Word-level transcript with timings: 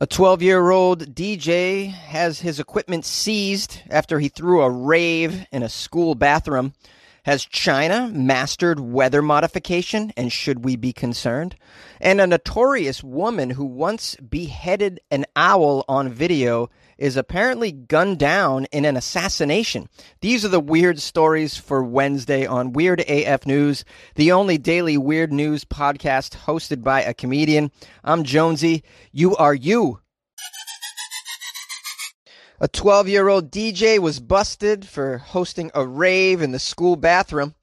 A 0.00 0.08
12 0.08 0.42
year 0.42 0.70
old 0.70 1.14
DJ 1.14 1.88
has 1.88 2.40
his 2.40 2.58
equipment 2.58 3.04
seized 3.04 3.80
after 3.88 4.18
he 4.18 4.28
threw 4.28 4.60
a 4.60 4.68
rave 4.68 5.46
in 5.52 5.62
a 5.62 5.68
school 5.68 6.16
bathroom. 6.16 6.74
Has 7.24 7.46
China 7.46 8.10
mastered 8.12 8.78
weather 8.78 9.22
modification 9.22 10.12
and 10.14 10.30
should 10.30 10.62
we 10.62 10.76
be 10.76 10.92
concerned? 10.92 11.56
And 11.98 12.20
a 12.20 12.26
notorious 12.26 13.02
woman 13.02 13.48
who 13.48 13.64
once 13.64 14.14
beheaded 14.16 15.00
an 15.10 15.24
owl 15.34 15.86
on 15.88 16.12
video 16.12 16.68
is 16.98 17.16
apparently 17.16 17.72
gunned 17.72 18.18
down 18.18 18.66
in 18.72 18.84
an 18.84 18.98
assassination. 18.98 19.88
These 20.20 20.44
are 20.44 20.48
the 20.48 20.60
weird 20.60 21.00
stories 21.00 21.56
for 21.56 21.82
Wednesday 21.82 22.44
on 22.44 22.74
Weird 22.74 23.00
AF 23.00 23.46
News, 23.46 23.86
the 24.16 24.32
only 24.32 24.58
daily 24.58 24.98
weird 24.98 25.32
news 25.32 25.64
podcast 25.64 26.36
hosted 26.44 26.82
by 26.82 27.00
a 27.00 27.14
comedian. 27.14 27.72
I'm 28.04 28.24
Jonesy. 28.24 28.84
You 29.12 29.34
are 29.36 29.54
you. 29.54 30.00
A 32.64 32.68
12 32.68 33.08
year 33.08 33.28
old 33.28 33.50
DJ 33.50 33.98
was 33.98 34.20
busted 34.20 34.88
for 34.88 35.18
hosting 35.18 35.70
a 35.74 35.86
rave 35.86 36.40
in 36.40 36.52
the 36.52 36.58
school 36.58 36.96
bathroom. 36.96 37.54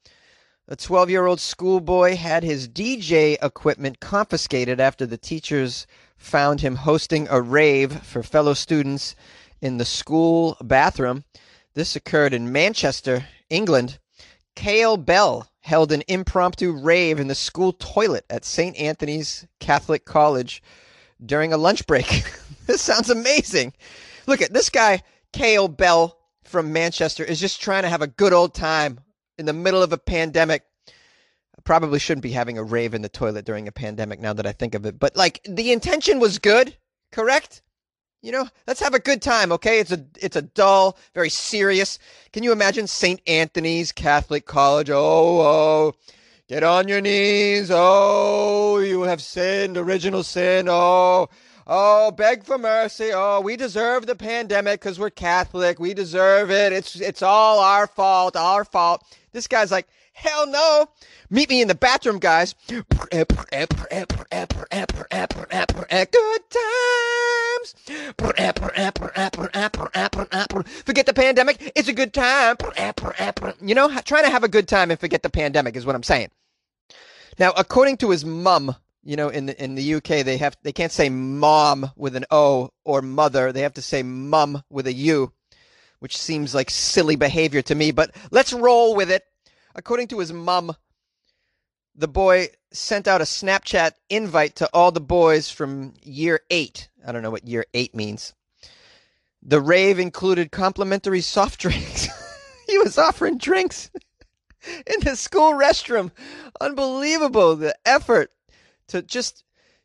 A 0.68 0.76
12 0.76 1.10
year 1.10 1.26
old 1.26 1.40
schoolboy 1.40 2.14
had 2.14 2.44
his 2.44 2.68
DJ 2.68 3.36
equipment 3.42 3.98
confiscated 3.98 4.78
after 4.78 5.04
the 5.04 5.16
teachers 5.16 5.88
found 6.16 6.60
him 6.60 6.76
hosting 6.76 7.26
a 7.28 7.40
rave 7.40 8.04
for 8.04 8.22
fellow 8.22 8.54
students 8.54 9.16
in 9.60 9.78
the 9.78 9.84
school 9.84 10.56
bathroom. 10.62 11.24
This 11.74 11.96
occurred 11.96 12.32
in 12.32 12.52
Manchester, 12.52 13.26
England. 13.50 13.98
Cale 14.54 14.96
Bell 14.96 15.48
held 15.62 15.90
an 15.90 16.04
impromptu 16.06 16.70
rave 16.70 17.18
in 17.18 17.26
the 17.26 17.34
school 17.34 17.72
toilet 17.72 18.24
at 18.30 18.44
St. 18.44 18.76
Anthony's 18.76 19.48
Catholic 19.58 20.04
College 20.04 20.62
during 21.26 21.52
a 21.52 21.56
lunch 21.56 21.88
break. 21.88 22.06
this 22.68 22.80
sounds 22.80 23.10
amazing. 23.10 23.72
Look 24.26 24.42
at 24.42 24.52
this 24.52 24.70
guy, 24.70 25.02
Cale 25.32 25.68
Bell 25.68 26.18
from 26.44 26.72
Manchester, 26.72 27.24
is 27.24 27.40
just 27.40 27.60
trying 27.60 27.82
to 27.82 27.88
have 27.88 28.02
a 28.02 28.06
good 28.06 28.32
old 28.32 28.54
time 28.54 29.00
in 29.38 29.46
the 29.46 29.52
middle 29.52 29.82
of 29.82 29.92
a 29.92 29.98
pandemic. 29.98 30.64
I 30.88 31.60
probably 31.64 31.98
shouldn't 31.98 32.22
be 32.22 32.32
having 32.32 32.58
a 32.58 32.64
rave 32.64 32.94
in 32.94 33.02
the 33.02 33.08
toilet 33.08 33.44
during 33.44 33.68
a 33.68 33.72
pandemic 33.72 34.20
now 34.20 34.32
that 34.32 34.46
I 34.46 34.52
think 34.52 34.74
of 34.74 34.86
it. 34.86 34.98
But 34.98 35.16
like 35.16 35.40
the 35.48 35.72
intention 35.72 36.20
was 36.20 36.38
good, 36.38 36.76
correct? 37.10 37.62
You 38.22 38.30
know, 38.30 38.48
let's 38.68 38.80
have 38.80 38.94
a 38.94 39.00
good 39.00 39.20
time, 39.20 39.50
okay? 39.52 39.80
It's 39.80 39.90
a 39.90 40.04
it's 40.20 40.36
a 40.36 40.42
dull, 40.42 40.96
very 41.12 41.28
serious. 41.28 41.98
Can 42.32 42.44
you 42.44 42.52
imagine 42.52 42.86
St. 42.86 43.20
Anthony's 43.26 43.90
Catholic 43.90 44.46
College? 44.46 44.90
Oh, 44.90 45.40
oh. 45.40 45.94
Get 46.48 46.64
on 46.64 46.86
your 46.86 47.00
knees. 47.00 47.70
Oh, 47.72 48.78
you 48.78 49.02
have 49.02 49.22
sinned, 49.22 49.78
original 49.78 50.22
sin. 50.22 50.66
Oh, 50.68 51.28
Oh, 51.66 52.10
beg 52.10 52.44
for 52.44 52.58
mercy. 52.58 53.10
Oh, 53.12 53.40
we 53.40 53.56
deserve 53.56 54.06
the 54.06 54.16
pandemic 54.16 54.80
because 54.80 54.98
we're 54.98 55.10
Catholic. 55.10 55.78
We 55.78 55.94
deserve 55.94 56.50
it. 56.50 56.72
It's 56.72 56.96
it's 56.96 57.22
all 57.22 57.60
our 57.60 57.86
fault. 57.86 58.36
Our 58.36 58.64
fault. 58.64 59.04
This 59.32 59.46
guy's 59.46 59.70
like, 59.70 59.86
hell 60.12 60.46
no. 60.46 60.88
Meet 61.30 61.50
me 61.50 61.62
in 61.62 61.68
the 61.68 61.74
bathroom, 61.74 62.18
guys. 62.18 62.54
Good 62.68 62.84
times. 62.90 63.24
Forget 70.84 71.06
the 71.06 71.14
pandemic. 71.14 71.72
It's 71.74 71.88
a 71.88 71.92
good 71.92 72.12
time. 72.12 72.56
You 73.62 73.74
know, 73.74 73.88
trying 74.04 74.24
to 74.24 74.30
have 74.30 74.44
a 74.44 74.48
good 74.48 74.68
time 74.68 74.90
and 74.90 75.00
forget 75.00 75.22
the 75.22 75.30
pandemic 75.30 75.76
is 75.76 75.86
what 75.86 75.94
I'm 75.94 76.02
saying. 76.02 76.30
Now, 77.38 77.52
according 77.56 77.96
to 77.98 78.10
his 78.10 78.24
mum, 78.26 78.76
you 79.04 79.16
know, 79.16 79.28
in 79.28 79.46
the 79.46 79.62
in 79.62 79.74
the 79.74 79.94
UK 79.94 80.24
they 80.24 80.36
have 80.36 80.56
they 80.62 80.72
can't 80.72 80.92
say 80.92 81.08
mom 81.08 81.90
with 81.96 82.16
an 82.16 82.24
O 82.30 82.70
or 82.84 83.02
mother. 83.02 83.52
They 83.52 83.62
have 83.62 83.74
to 83.74 83.82
say 83.82 84.02
mum 84.02 84.62
with 84.70 84.86
a 84.86 84.92
U, 84.92 85.32
which 85.98 86.16
seems 86.16 86.54
like 86.54 86.70
silly 86.70 87.16
behavior 87.16 87.62
to 87.62 87.74
me, 87.74 87.90
but 87.90 88.14
let's 88.30 88.52
roll 88.52 88.94
with 88.94 89.10
it. 89.10 89.24
According 89.74 90.08
to 90.08 90.18
his 90.18 90.32
mum, 90.32 90.76
the 91.94 92.08
boy 92.08 92.48
sent 92.72 93.08
out 93.08 93.20
a 93.20 93.24
Snapchat 93.24 93.92
invite 94.08 94.56
to 94.56 94.68
all 94.72 94.92
the 94.92 95.00
boys 95.00 95.50
from 95.50 95.94
year 96.02 96.40
8. 96.50 96.88
I 97.06 97.12
don't 97.12 97.22
know 97.22 97.30
what 97.30 97.46
year 97.46 97.64
8 97.74 97.94
means. 97.94 98.34
The 99.42 99.60
rave 99.60 99.98
included 99.98 100.52
complimentary 100.52 101.20
soft 101.20 101.60
drinks. 101.60 102.08
he 102.66 102.78
was 102.78 102.98
offering 102.98 103.38
drinks 103.38 103.90
in 104.86 105.00
the 105.00 105.16
school 105.16 105.52
restroom. 105.54 106.12
Unbelievable 106.60 107.56
the 107.56 107.76
effort 107.84 108.30
to 108.88 109.02
just 109.02 109.44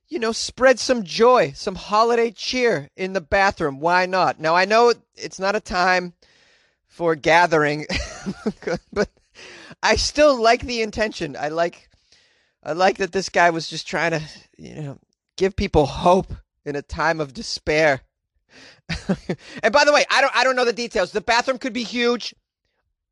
you 0.10 0.20
know 0.20 0.32
spread 0.32 0.80
some 0.80 1.04
joy 1.04 1.52
some 1.56 1.76
holiday 1.76 2.32
cheer 2.32 2.90
in 2.96 3.14
the 3.14 3.22
bathroom. 3.22 3.80
Why 3.80 4.06
not? 4.06 4.40
Now 4.40 4.56
i 4.56 4.66
know 4.66 4.94
it's 5.16 5.40
not 5.40 5.56
a 5.56 5.60
time 5.60 6.14
for 6.88 7.16
gathering 7.16 7.86
but 8.94 9.10
i 9.84 9.96
still 9.96 10.42
like 10.42 10.62
the 10.62 10.82
intention. 10.82 11.36
I 11.40 11.50
like 11.50 11.90
i 12.64 12.74
like 12.74 12.98
that 12.98 13.12
this 13.12 13.30
guy 13.30 13.50
was 13.50 13.68
just 13.68 13.88
trying 13.88 14.12
to 14.12 14.22
you 14.58 14.76
know 14.76 14.98
give 15.36 15.56
people 15.56 15.86
hope 15.86 16.34
in 16.66 16.76
a 16.76 16.82
time 16.82 17.20
of 17.20 17.34
despair. 17.34 18.02
And 19.64 19.74
by 19.74 19.84
the 19.84 19.94
way 19.94 20.06
i 20.10 20.22
don't 20.22 20.36
i 20.36 20.44
don't 20.44 20.56
know 20.56 20.66
the 20.66 20.74
details. 20.74 21.12
The 21.12 21.22
bathroom 21.22 21.58
could 21.58 21.74
be 21.74 21.84
huge. 21.84 22.34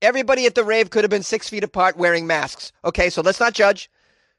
Everybody 0.02 0.46
at 0.46 0.56
the 0.56 0.64
rave 0.64 0.90
could 0.90 1.04
have 1.04 1.12
been 1.12 1.24
six 1.24 1.50
feet 1.50 1.64
apart 1.64 1.98
wearing 1.98 2.26
masks. 2.26 2.72
Okay 2.84 3.10
so 3.10 3.22
let's 3.22 3.40
not 3.40 3.54
judge 3.54 3.90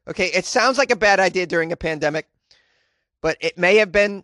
Okay, 0.08 0.26
it 0.26 0.44
sounds 0.44 0.78
like 0.78 0.90
a 0.90 0.96
bad 0.96 1.18
idea 1.20 1.46
during 1.46 1.72
a 1.72 1.76
pandemic, 1.76 2.28
but 3.22 3.36
it 3.40 3.58
may 3.58 3.76
have 3.76 3.90
been, 3.90 4.22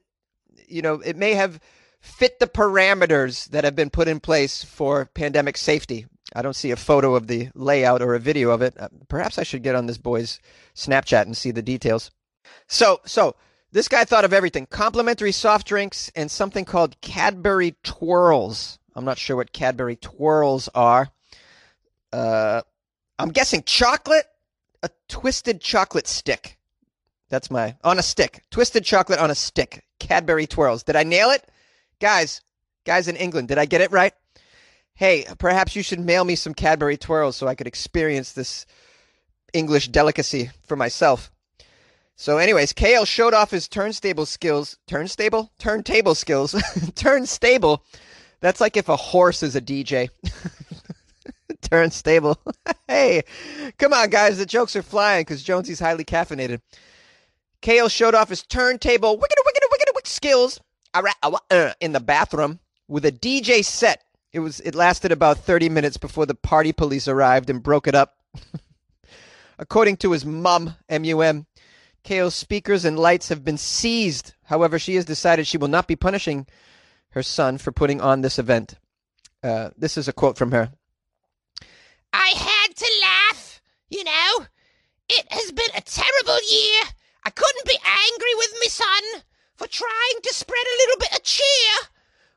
you 0.69 0.83
know, 0.83 1.01
it 1.01 1.17
may 1.17 1.35
have 1.35 1.61
fit 2.01 2.39
the 2.39 2.47
parameters 2.47 3.49
that 3.51 3.65
have 3.65 3.75
been 3.75 3.91
put 3.91 4.09
in 4.09 4.21
place 4.21 4.63
for 4.63 5.07
pandemic 5.07 5.57
safety. 5.57 6.07
I 6.35 6.43
don't 6.43 6.57
see 6.57 6.71
a 6.71 6.77
photo 6.77 7.15
of 7.15 7.27
the 7.27 7.51
layout 7.55 8.01
or 8.01 8.15
a 8.15 8.21
video 8.21 8.51
of 8.51 8.63
it. 8.63 8.75
Uh, 8.79 8.89
perhaps 9.09 9.39
I 9.39 9.43
should 9.43 9.63
get 9.63 9.75
on 9.75 9.87
this 9.87 9.99
boy's 9.99 10.41
Snapchat 10.75 11.23
and 11.23 11.37
see 11.37 11.51
the 11.51 11.63
details. 11.63 12.11
So, 12.69 13.01
so 13.05 13.37
this 13.71 13.89
guy 13.89 14.05
thought 14.05 14.25
of 14.25 14.33
everything: 14.33 14.67
complimentary 14.67 15.33
soft 15.33 15.67
drinks 15.67 16.11
and 16.15 16.31
something 16.31 16.65
called 16.65 17.01
Cadbury 17.01 17.75
Twirls. 17.83 18.79
I'm 18.95 19.05
not 19.05 19.19
sure 19.19 19.37
what 19.37 19.53
Cadbury 19.53 19.97
Twirls 19.97 20.69
are. 20.75 21.09
Uh, 22.13 22.63
I'm 23.19 23.31
guessing 23.31 23.63
chocolate 23.65 24.27
a 24.83 24.91
twisted 25.09 25.61
chocolate 25.61 26.07
stick. 26.07 26.59
That's 27.29 27.51
my 27.51 27.77
on 27.83 27.99
a 27.99 28.03
stick. 28.03 28.43
Twisted 28.51 28.85
chocolate 28.85 29.19
on 29.19 29.31
a 29.31 29.35
stick. 29.35 29.85
Cadbury 29.99 30.47
twirls. 30.47 30.83
Did 30.83 30.97
I 30.97 31.03
nail 31.03 31.31
it? 31.31 31.45
Guys, 32.01 32.41
guys 32.85 33.09
in 33.09 33.17
England, 33.17 33.49
did 33.49 33.59
I 33.59 33.65
get 33.65 33.81
it 33.81 33.91
right? 33.91 34.13
Hey, 34.95 35.25
perhaps 35.39 35.75
you 35.75 35.83
should 35.83 36.01
mail 36.01 36.25
me 36.25 36.35
some 36.35 36.53
Cadbury 36.53 36.97
twirls 36.97 37.37
so 37.37 37.49
I 37.49 37.55
could 37.55 37.67
experience 37.67 38.33
this 38.33 38.67
English 39.53 39.89
delicacy 39.89 40.51
for 40.65 40.77
myself. 40.77 41.31
So, 42.17 42.39
anyways, 42.39 42.73
Cale 42.73 43.05
showed 43.05 43.35
off 43.35 43.51
his 43.51 43.69
turnstable 43.69 44.27
skills. 44.27 44.79
Turnstable? 44.87 45.49
Turntable 45.59 46.15
skills. 46.15 46.53
Turnstable. 46.95 47.81
That's 48.41 48.61
like 48.61 48.77
if 48.77 48.89
a 48.89 48.97
horse 48.97 49.43
is 49.43 49.57
a 49.57 49.61
DJ. 49.61 50.11
Turnstable. 51.63 52.37
hey, 52.89 53.23
come 53.79 53.93
on, 53.93 54.11
guys. 54.11 54.39
The 54.39 54.47
jokes 54.47 54.77
are 54.77 54.83
flying 54.83 55.23
because 55.23 55.43
Jonesy's 55.43 55.81
highly 55.81 56.05
caffeinated. 56.05 56.61
Cale 57.61 57.89
showed 57.89 58.15
off 58.15 58.29
his 58.29 58.43
turntable 58.43 59.17
wicked, 59.17 59.39
wicked, 59.45 59.63
wicked, 59.71 59.89
wicked 59.95 60.09
skills 60.09 60.61
uh, 60.95 61.73
in 61.81 61.93
the 61.93 62.01
bathroom 62.01 62.59
with 62.89 63.05
a 63.05 63.13
DJ 63.13 63.65
set. 63.65 64.03
It 64.33 64.41
was. 64.41 64.61
It 64.61 64.75
lasted 64.75 65.13
about 65.13 65.39
30 65.39 65.69
minutes 65.69 65.97
before 65.97 66.27
the 66.27 66.35
party 66.35 66.73
police 66.73 67.07
arrived 67.07 67.51
and 67.51 67.63
broke 67.63 67.87
it 67.87 67.95
up. 67.95 68.17
According 69.59 69.99
to 69.99 70.13
his 70.13 70.25
mum, 70.25 70.75
M-U-M, 70.89 71.47
Cale's 72.03 72.35
speakers 72.35 72.85
and 72.85 72.99
lights 72.99 73.29
have 73.29 73.45
been 73.45 73.59
seized. 73.59 74.35
However, 74.45 74.79
she 74.79 74.97
has 74.97 75.05
decided 75.05 75.47
she 75.47 75.59
will 75.59 75.69
not 75.69 75.87
be 75.87 75.97
punishing 75.97 76.47
her 77.11 77.23
son 77.23 77.59
for 77.59 77.71
putting 77.73 78.01
on 78.01 78.23
this 78.23 78.39
event. 78.39 78.75
Uh, 79.43 79.71
this 79.77 79.97
is 79.97 80.09
a 80.09 80.13
quote 80.13 80.39
from 80.39 80.51
her. 80.53 80.73
I 82.13 82.29
had 82.29 82.77
to 82.77 82.91
laugh, 83.03 83.63
you 83.91 84.05
know. 84.05 84.47
It 85.09 85.27
has 85.31 85.53
been 85.53 85.71
a 85.75 85.81
terrible 85.81 86.39
year. 86.51 86.83
I 87.25 87.31
couldn't 87.31 87.67
be 87.67 87.79
angry 87.85 88.35
with 88.37 88.55
my 88.61 88.69
son 88.69 89.23
for 89.57 89.67
trying 89.67 90.21
to 90.23 90.35
spread 90.35 90.67
a 90.67 90.79
little 90.79 91.01
bit 91.01 91.13
of 91.19 91.23
cheer. 91.23 91.75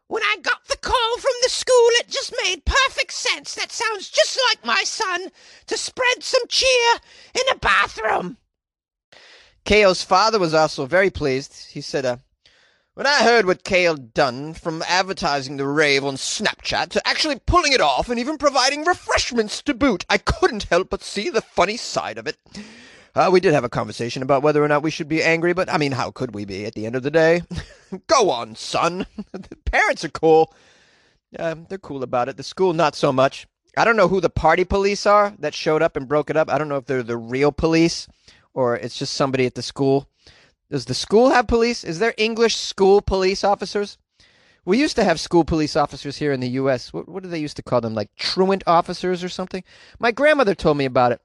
When 0.08 0.22
I 0.24 0.38
got 0.42 0.66
the 0.68 0.78
call 0.78 1.18
from 1.18 1.34
the 1.42 1.50
school, 1.50 1.90
it 1.94 2.10
just 2.10 2.34
made 2.44 2.66
perfect 2.66 3.14
sense. 3.14 3.56
That 3.56 3.72
sounds 3.72 4.10
just 4.10 4.40
like 4.50 4.66
my 4.66 4.84
son 4.84 5.32
to 5.68 5.78
spread 5.78 6.24
some 6.24 6.44
cheer 6.48 7.00
in 7.34 7.42
a 7.52 7.58
bathroom. 7.58 8.38
Cale's 9.64 10.04
father 10.04 10.38
was 10.38 10.54
also 10.54 10.86
very 10.86 11.10
pleased. 11.10 11.72
He 11.72 11.82
said, 11.82 12.06
uh, 12.06 12.18
when 12.96 13.06
I 13.06 13.24
heard 13.24 13.46
what 13.46 13.66
Cale 13.66 13.96
done, 13.96 14.54
from 14.54 14.82
advertising 14.88 15.58
the 15.58 15.68
rave 15.68 16.06
on 16.06 16.16
Snapchat 16.16 16.90
to 16.92 17.06
actually 17.06 17.38
pulling 17.46 17.74
it 17.74 17.82
off 17.82 18.10
and 18.10 18.18
even 18.18 18.38
providing 18.38 18.86
refreshments 18.86 19.62
to 19.64 19.74
boot, 19.74 20.06
I 20.10 20.18
couldn't 20.18 20.64
help 20.64 20.90
but 20.90 21.04
see 21.04 21.30
the 21.30 21.42
funny 21.42 21.76
side 21.76 22.18
of 22.18 22.26
it. 22.26 22.38
Uh, 23.14 23.30
we 23.32 23.42
did 23.42 23.54
have 23.54 23.66
a 23.66 23.70
conversation 23.70 24.24
about 24.24 24.44
whether 24.44 24.64
or 24.64 24.70
not 24.70 24.82
we 24.82 24.92
should 24.92 25.10
be 25.10 25.22
angry, 25.22 25.52
but 25.52 25.70
I 25.70 25.78
mean, 25.78 25.92
how 25.92 26.10
could 26.10 26.34
we 26.34 26.46
be 26.46 26.66
at 26.66 26.74
the 26.74 26.86
end 26.86 26.96
of 26.96 27.04
the 27.04 27.12
day? 27.12 27.42
Go 28.08 28.30
on, 28.30 28.56
son. 28.56 29.06
the 29.34 29.58
parents 29.66 30.06
are 30.06 30.10
cool. 30.10 30.54
Uh, 31.38 31.56
they're 31.68 31.78
cool 31.78 32.02
about 32.02 32.30
it. 32.30 32.38
The 32.38 32.44
school, 32.44 32.72
not 32.72 32.96
so 32.96 33.12
much. 33.12 33.46
I 33.78 33.84
don't 33.84 33.98
know 33.98 34.08
who 34.08 34.22
the 34.22 34.30
party 34.30 34.64
police 34.64 35.06
are 35.06 35.34
that 35.40 35.54
showed 35.54 35.82
up 35.82 35.98
and 35.98 36.08
broke 36.08 36.30
it 36.30 36.38
up. 36.38 36.50
I 36.50 36.58
don't 36.58 36.70
know 36.70 36.78
if 36.78 36.86
they're 36.86 37.04
the 37.04 37.18
real 37.18 37.52
police 37.52 38.08
or 38.54 38.78
it's 38.78 38.98
just 38.98 39.14
somebody 39.14 39.46
at 39.46 39.56
the 39.56 39.62
school. 39.62 40.08
Does 40.70 40.86
the 40.86 40.94
school 40.94 41.30
have 41.30 41.48
police? 41.48 41.84
Is 41.84 42.00
there 42.00 42.14
English 42.18 42.56
school 42.56 43.02
police 43.02 43.44
officers? 43.44 43.98
We 44.66 44.80
used 44.80 44.96
to 44.96 45.04
have 45.04 45.20
school 45.20 45.44
police 45.44 45.76
officers 45.76 46.18
here 46.18 46.32
in 46.32 46.40
the 46.40 46.50
U.S. 46.50 46.92
What, 46.92 47.08
what 47.08 47.22
do 47.22 47.30
they 47.30 47.40
used 47.40 47.58
to 47.58 47.64
call 47.64 47.82
them? 47.82 47.94
Like 47.94 48.16
truant 48.16 48.64
officers 48.66 49.24
or 49.24 49.30
something? 49.30 49.64
My 50.00 50.12
grandmother 50.12 50.56
told 50.56 50.78
me 50.78 50.86
about 50.86 51.12
it 51.12 51.22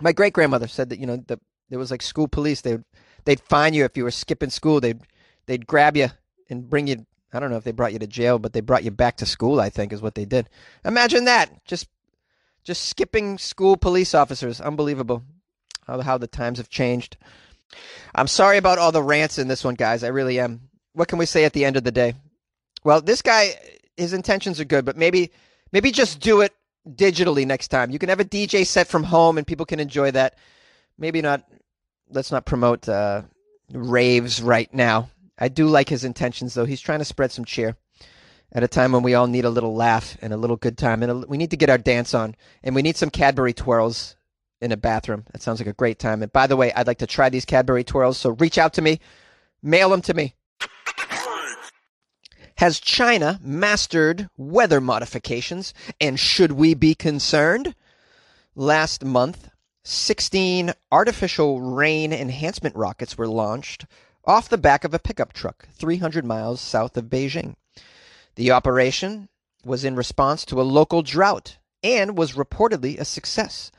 my 0.00 0.12
great 0.12 0.32
grandmother 0.32 0.68
said 0.68 0.88
that 0.90 0.98
you 0.98 1.06
know 1.06 1.16
the, 1.16 1.38
there 1.70 1.78
was 1.78 1.90
like 1.90 2.02
school 2.02 2.28
police. 2.28 2.60
They 2.60 2.72
would 2.72 2.84
they'd 3.24 3.40
fine 3.40 3.74
you 3.74 3.84
if 3.84 3.96
you 3.96 4.04
were 4.04 4.10
skipping 4.10 4.50
school. 4.50 4.80
They'd 4.80 5.00
they'd 5.46 5.66
grab 5.66 5.96
you 5.96 6.08
and 6.50 6.68
bring 6.68 6.86
you. 6.86 7.06
I 7.32 7.40
don't 7.40 7.50
know 7.50 7.56
if 7.56 7.64
they 7.64 7.72
brought 7.72 7.92
you 7.92 7.98
to 7.98 8.06
jail, 8.06 8.38
but 8.38 8.52
they 8.52 8.60
brought 8.60 8.84
you 8.84 8.90
back 8.90 9.16
to 9.18 9.26
school. 9.26 9.60
I 9.60 9.70
think 9.70 9.92
is 9.92 10.02
what 10.02 10.14
they 10.14 10.24
did. 10.24 10.48
Imagine 10.84 11.24
that. 11.24 11.64
Just 11.64 11.88
just 12.62 12.88
skipping 12.88 13.38
school 13.38 13.76
police 13.76 14.14
officers. 14.14 14.60
Unbelievable. 14.60 15.22
How 15.86 16.00
how 16.00 16.18
the 16.18 16.26
times 16.26 16.58
have 16.58 16.68
changed. 16.68 17.16
I'm 18.14 18.28
sorry 18.28 18.58
about 18.58 18.78
all 18.78 18.92
the 18.92 19.02
rants 19.02 19.38
in 19.38 19.48
this 19.48 19.64
one, 19.64 19.74
guys. 19.74 20.04
I 20.04 20.08
really 20.08 20.38
am. 20.40 20.68
What 20.92 21.08
can 21.08 21.18
we 21.18 21.26
say 21.26 21.44
at 21.44 21.52
the 21.52 21.64
end 21.64 21.76
of 21.76 21.84
the 21.84 21.92
day? 21.92 22.14
Well, 22.84 23.00
this 23.00 23.22
guy, 23.22 23.58
his 23.96 24.12
intentions 24.12 24.60
are 24.60 24.64
good, 24.64 24.84
but 24.84 24.96
maybe 24.96 25.32
maybe 25.72 25.90
just 25.90 26.20
do 26.20 26.40
it 26.40 26.52
digitally 26.88 27.46
next 27.46 27.68
time. 27.68 27.90
You 27.90 27.98
can 27.98 28.08
have 28.08 28.20
a 28.20 28.24
DJ 28.24 28.66
set 28.66 28.88
from 28.88 29.04
home 29.04 29.38
and 29.38 29.46
people 29.46 29.66
can 29.66 29.80
enjoy 29.80 30.10
that. 30.12 30.36
Maybe 30.98 31.22
not. 31.22 31.44
Let's 32.10 32.30
not 32.30 32.44
promote 32.44 32.88
uh, 32.88 33.22
raves 33.72 34.42
right 34.42 34.72
now. 34.72 35.10
I 35.38 35.48
do 35.48 35.66
like 35.66 35.88
his 35.88 36.04
intentions, 36.04 36.54
though. 36.54 36.66
He's 36.66 36.80
trying 36.80 37.00
to 37.00 37.04
spread 37.04 37.32
some 37.32 37.44
cheer 37.44 37.76
at 38.52 38.62
a 38.62 38.68
time 38.68 38.92
when 38.92 39.02
we 39.02 39.14
all 39.14 39.26
need 39.26 39.44
a 39.44 39.50
little 39.50 39.74
laugh 39.74 40.16
and 40.22 40.32
a 40.32 40.36
little 40.36 40.56
good 40.56 40.78
time. 40.78 41.02
And 41.02 41.10
a, 41.10 41.26
we 41.26 41.38
need 41.38 41.50
to 41.50 41.56
get 41.56 41.70
our 41.70 41.78
dance 41.78 42.14
on. 42.14 42.36
And 42.62 42.74
we 42.74 42.82
need 42.82 42.96
some 42.96 43.10
Cadbury 43.10 43.52
twirls 43.52 44.16
in 44.64 44.72
a 44.72 44.76
bathroom. 44.76 45.24
That 45.32 45.42
sounds 45.42 45.60
like 45.60 45.68
a 45.68 45.74
great 45.74 45.98
time. 45.98 46.22
And 46.22 46.32
by 46.32 46.46
the 46.46 46.56
way, 46.56 46.72
I'd 46.72 46.86
like 46.86 46.98
to 46.98 47.06
try 47.06 47.28
these 47.28 47.44
Cadbury 47.44 47.84
twirls. 47.84 48.16
So 48.18 48.30
reach 48.30 48.58
out 48.58 48.72
to 48.74 48.82
me, 48.82 48.98
mail 49.62 49.90
them 49.90 50.02
to 50.02 50.14
me. 50.14 50.34
Has 52.58 52.80
China 52.80 53.38
mastered 53.42 54.28
weather 54.36 54.80
modifications, 54.80 55.74
and 56.00 56.18
should 56.18 56.52
we 56.52 56.74
be 56.74 56.94
concerned? 56.94 57.74
Last 58.54 59.04
month, 59.04 59.50
16 59.82 60.72
artificial 60.90 61.60
rain 61.60 62.12
enhancement 62.12 62.74
rockets 62.76 63.18
were 63.18 63.28
launched 63.28 63.86
off 64.24 64.48
the 64.48 64.56
back 64.56 64.84
of 64.84 64.94
a 64.94 64.98
pickup 64.98 65.32
truck 65.32 65.68
300 65.72 66.24
miles 66.24 66.60
south 66.60 66.96
of 66.96 67.06
Beijing. 67.06 67.56
The 68.36 68.52
operation 68.52 69.28
was 69.64 69.84
in 69.84 69.96
response 69.96 70.44
to 70.46 70.60
a 70.60 70.62
local 70.62 71.02
drought 71.02 71.58
and 71.82 72.16
was 72.16 72.32
reportedly 72.32 72.98
a 72.98 73.04
success. 73.04 73.70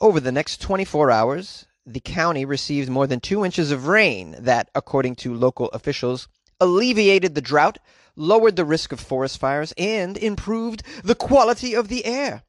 Over 0.00 0.20
the 0.20 0.32
next 0.32 0.60
24 0.60 1.10
hours, 1.10 1.66
the 1.84 2.00
county 2.00 2.44
received 2.44 2.88
more 2.88 3.06
than 3.06 3.20
two 3.20 3.44
inches 3.44 3.70
of 3.70 3.88
rain 3.88 4.36
that, 4.38 4.70
according 4.74 5.16
to 5.16 5.34
local 5.34 5.68
officials, 5.68 6.28
alleviated 6.60 7.34
the 7.34 7.40
drought 7.40 7.78
lowered 8.18 8.56
the 8.56 8.64
risk 8.64 8.92
of 8.92 9.00
forest 9.00 9.38
fires, 9.38 9.72
and 9.78 10.18
improved 10.18 10.82
the 11.02 11.14
quality 11.14 11.74
of 11.74 11.88
the 11.88 12.04
air. 12.04 12.42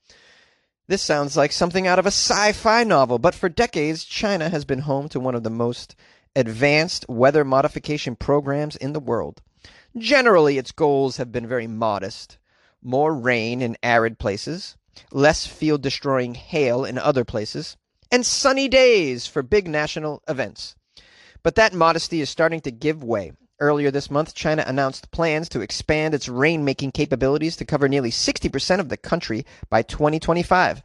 This 0.88 1.02
sounds 1.02 1.38
like 1.38 1.52
something 1.52 1.86
out 1.86 2.00
of 2.00 2.06
a 2.06 2.12
sci 2.12 2.52
fi 2.54 2.84
novel, 2.84 3.20
but 3.20 3.36
for 3.36 3.48
decades, 3.48 4.04
China 4.04 4.50
has 4.50 4.66
been 4.66 4.80
home 4.80 5.08
to 5.10 5.20
one 5.20 5.36
of 5.36 5.44
the 5.44 5.50
most 5.50 5.96
advanced 6.36 7.06
weather 7.08 7.46
modification 7.46 8.16
programs 8.16 8.76
in 8.76 8.94
the 8.94 9.00
world. 9.00 9.42
Generally, 9.98 10.58
its 10.58 10.72
goals 10.72 11.18
have 11.18 11.32
been 11.32 11.48
very 11.48 11.68
modest 11.68 12.38
more 12.82 13.14
rain 13.14 13.62
in 13.62 13.78
arid 13.84 14.18
places, 14.18 14.78
less 15.12 15.46
field 15.46 15.82
destroying 15.82 16.36
hail 16.36 16.86
in 16.86 16.98
other 16.98 17.26
places, 17.26 17.78
and 18.12 18.26
sunny 18.26 18.68
days 18.68 19.28
for 19.28 19.42
big 19.42 19.68
national 19.68 20.24
events. 20.28 20.76
But 21.44 21.56
that 21.56 21.74
modesty 21.74 22.22
is 22.22 22.30
starting 22.30 22.62
to 22.62 22.72
give 22.72 23.04
way 23.04 23.34
Earlier 23.62 23.92
this 23.92 24.10
month, 24.10 24.34
China 24.34 24.64
announced 24.66 25.12
plans 25.12 25.50
to 25.50 25.60
expand 25.60 26.14
its 26.14 26.30
rainmaking 26.30 26.94
capabilities 26.94 27.58
to 27.58 27.66
cover 27.66 27.90
nearly 27.90 28.10
60% 28.10 28.80
of 28.80 28.88
the 28.88 28.96
country 28.96 29.46
by 29.70 29.82
2025. 29.82 30.82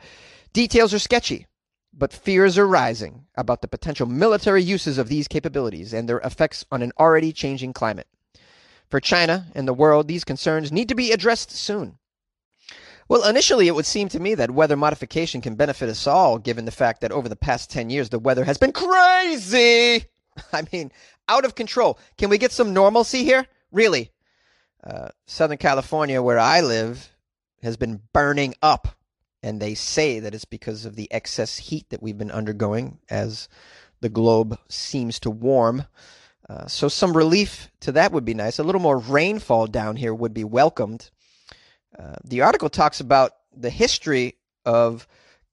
Details 0.53 0.93
are 0.93 0.99
sketchy, 0.99 1.47
but 1.93 2.13
fears 2.13 2.59
are 2.59 2.67
rising 2.67 3.27
about 3.37 3.63
the 3.63 3.69
potential 3.69 4.07
military 4.07 4.63
uses 4.63 4.99
of 4.99 5.09
these 5.09 5.29
capabilities 5.29 5.93
and 5.93 6.09
their 6.09 6.19
effects 6.19 6.65
on 6.73 6.83
an 6.83 6.91
already 6.99 7.33
changing 7.33 7.73
climate. 7.73 8.09
For 8.91 8.99
China 8.99 9.47
and 9.55 9.69
the 9.69 9.75
world, 9.75 10.09
these 10.09 10.25
concerns 10.25 10.73
need 10.73 10.89
to 10.89 10.97
be 10.97 11.13
addressed 11.13 11.53
soon. 11.53 11.99
Well, 13.15 13.29
initially, 13.29 13.69
it 13.69 13.77
would 13.77 13.87
seem 13.87 14.09
to 14.09 14.19
me 14.19 14.35
that 14.35 14.51
weather 14.51 14.77
modification 14.77 15.41
can 15.41 15.55
benefit 15.55 15.89
us 15.89 16.09
all, 16.09 16.37
given 16.37 16.65
the 16.65 16.73
fact 16.73 17.01
that 17.01 17.13
over 17.13 17.29
the 17.29 17.37
past 17.37 17.71
10 17.71 17.89
years, 17.89 18.09
the 18.09 18.19
weather 18.19 18.43
has 18.43 18.59
been 18.59 18.73
crazy. 18.73 20.07
I 20.53 20.65
mean, 20.73 20.91
out 21.29 21.45
of 21.45 21.55
control. 21.55 21.97
Can 22.19 22.29
we 22.29 22.39
get 22.39 22.51
some 22.51 22.75
normalcy 22.75 23.23
here? 23.23 23.47
Really? 23.71 24.11
Uh, 24.83 25.11
Southern 25.27 25.59
California, 25.59 26.21
where 26.21 26.41
I 26.41 26.61
live, 26.61 27.09
has 27.63 27.77
been 27.77 28.01
burning 28.13 28.57
up. 28.61 28.89
And 29.45 29.63
they 29.63 29.75
say 29.75 30.19
that 30.19 30.35
it's 30.35 30.45
because 30.45 30.85
of 30.85 30.97
the 30.97 31.07
excess 31.13 31.57
heat 31.57 31.91
that 31.91 32.03
we've 32.03 32.19
been 32.19 32.33
undergoing 32.33 32.99
as 33.09 33.49
the 34.01 34.09
globe 34.09 34.59
seems 34.69 35.21
to 35.21 35.31
warm. 35.31 35.87
Uh, 36.49 36.67
so, 36.67 36.89
some 36.89 37.17
relief 37.17 37.71
to 37.79 37.93
that 37.93 38.11
would 38.11 38.25
be 38.25 38.35
nice. 38.35 38.59
A 38.59 38.65
little 38.65 38.81
more 38.81 38.99
rainfall 38.99 39.69
down 39.69 39.95
here 39.95 40.13
would 40.13 40.35
be 40.35 40.43
welcomed. 40.43 41.13
Uh, 41.99 42.15
the 42.25 42.43
article 42.43 42.69
talks 42.69 43.01
about 43.01 43.33
the 43.57 43.71
history 43.71 44.37
of 44.65 45.07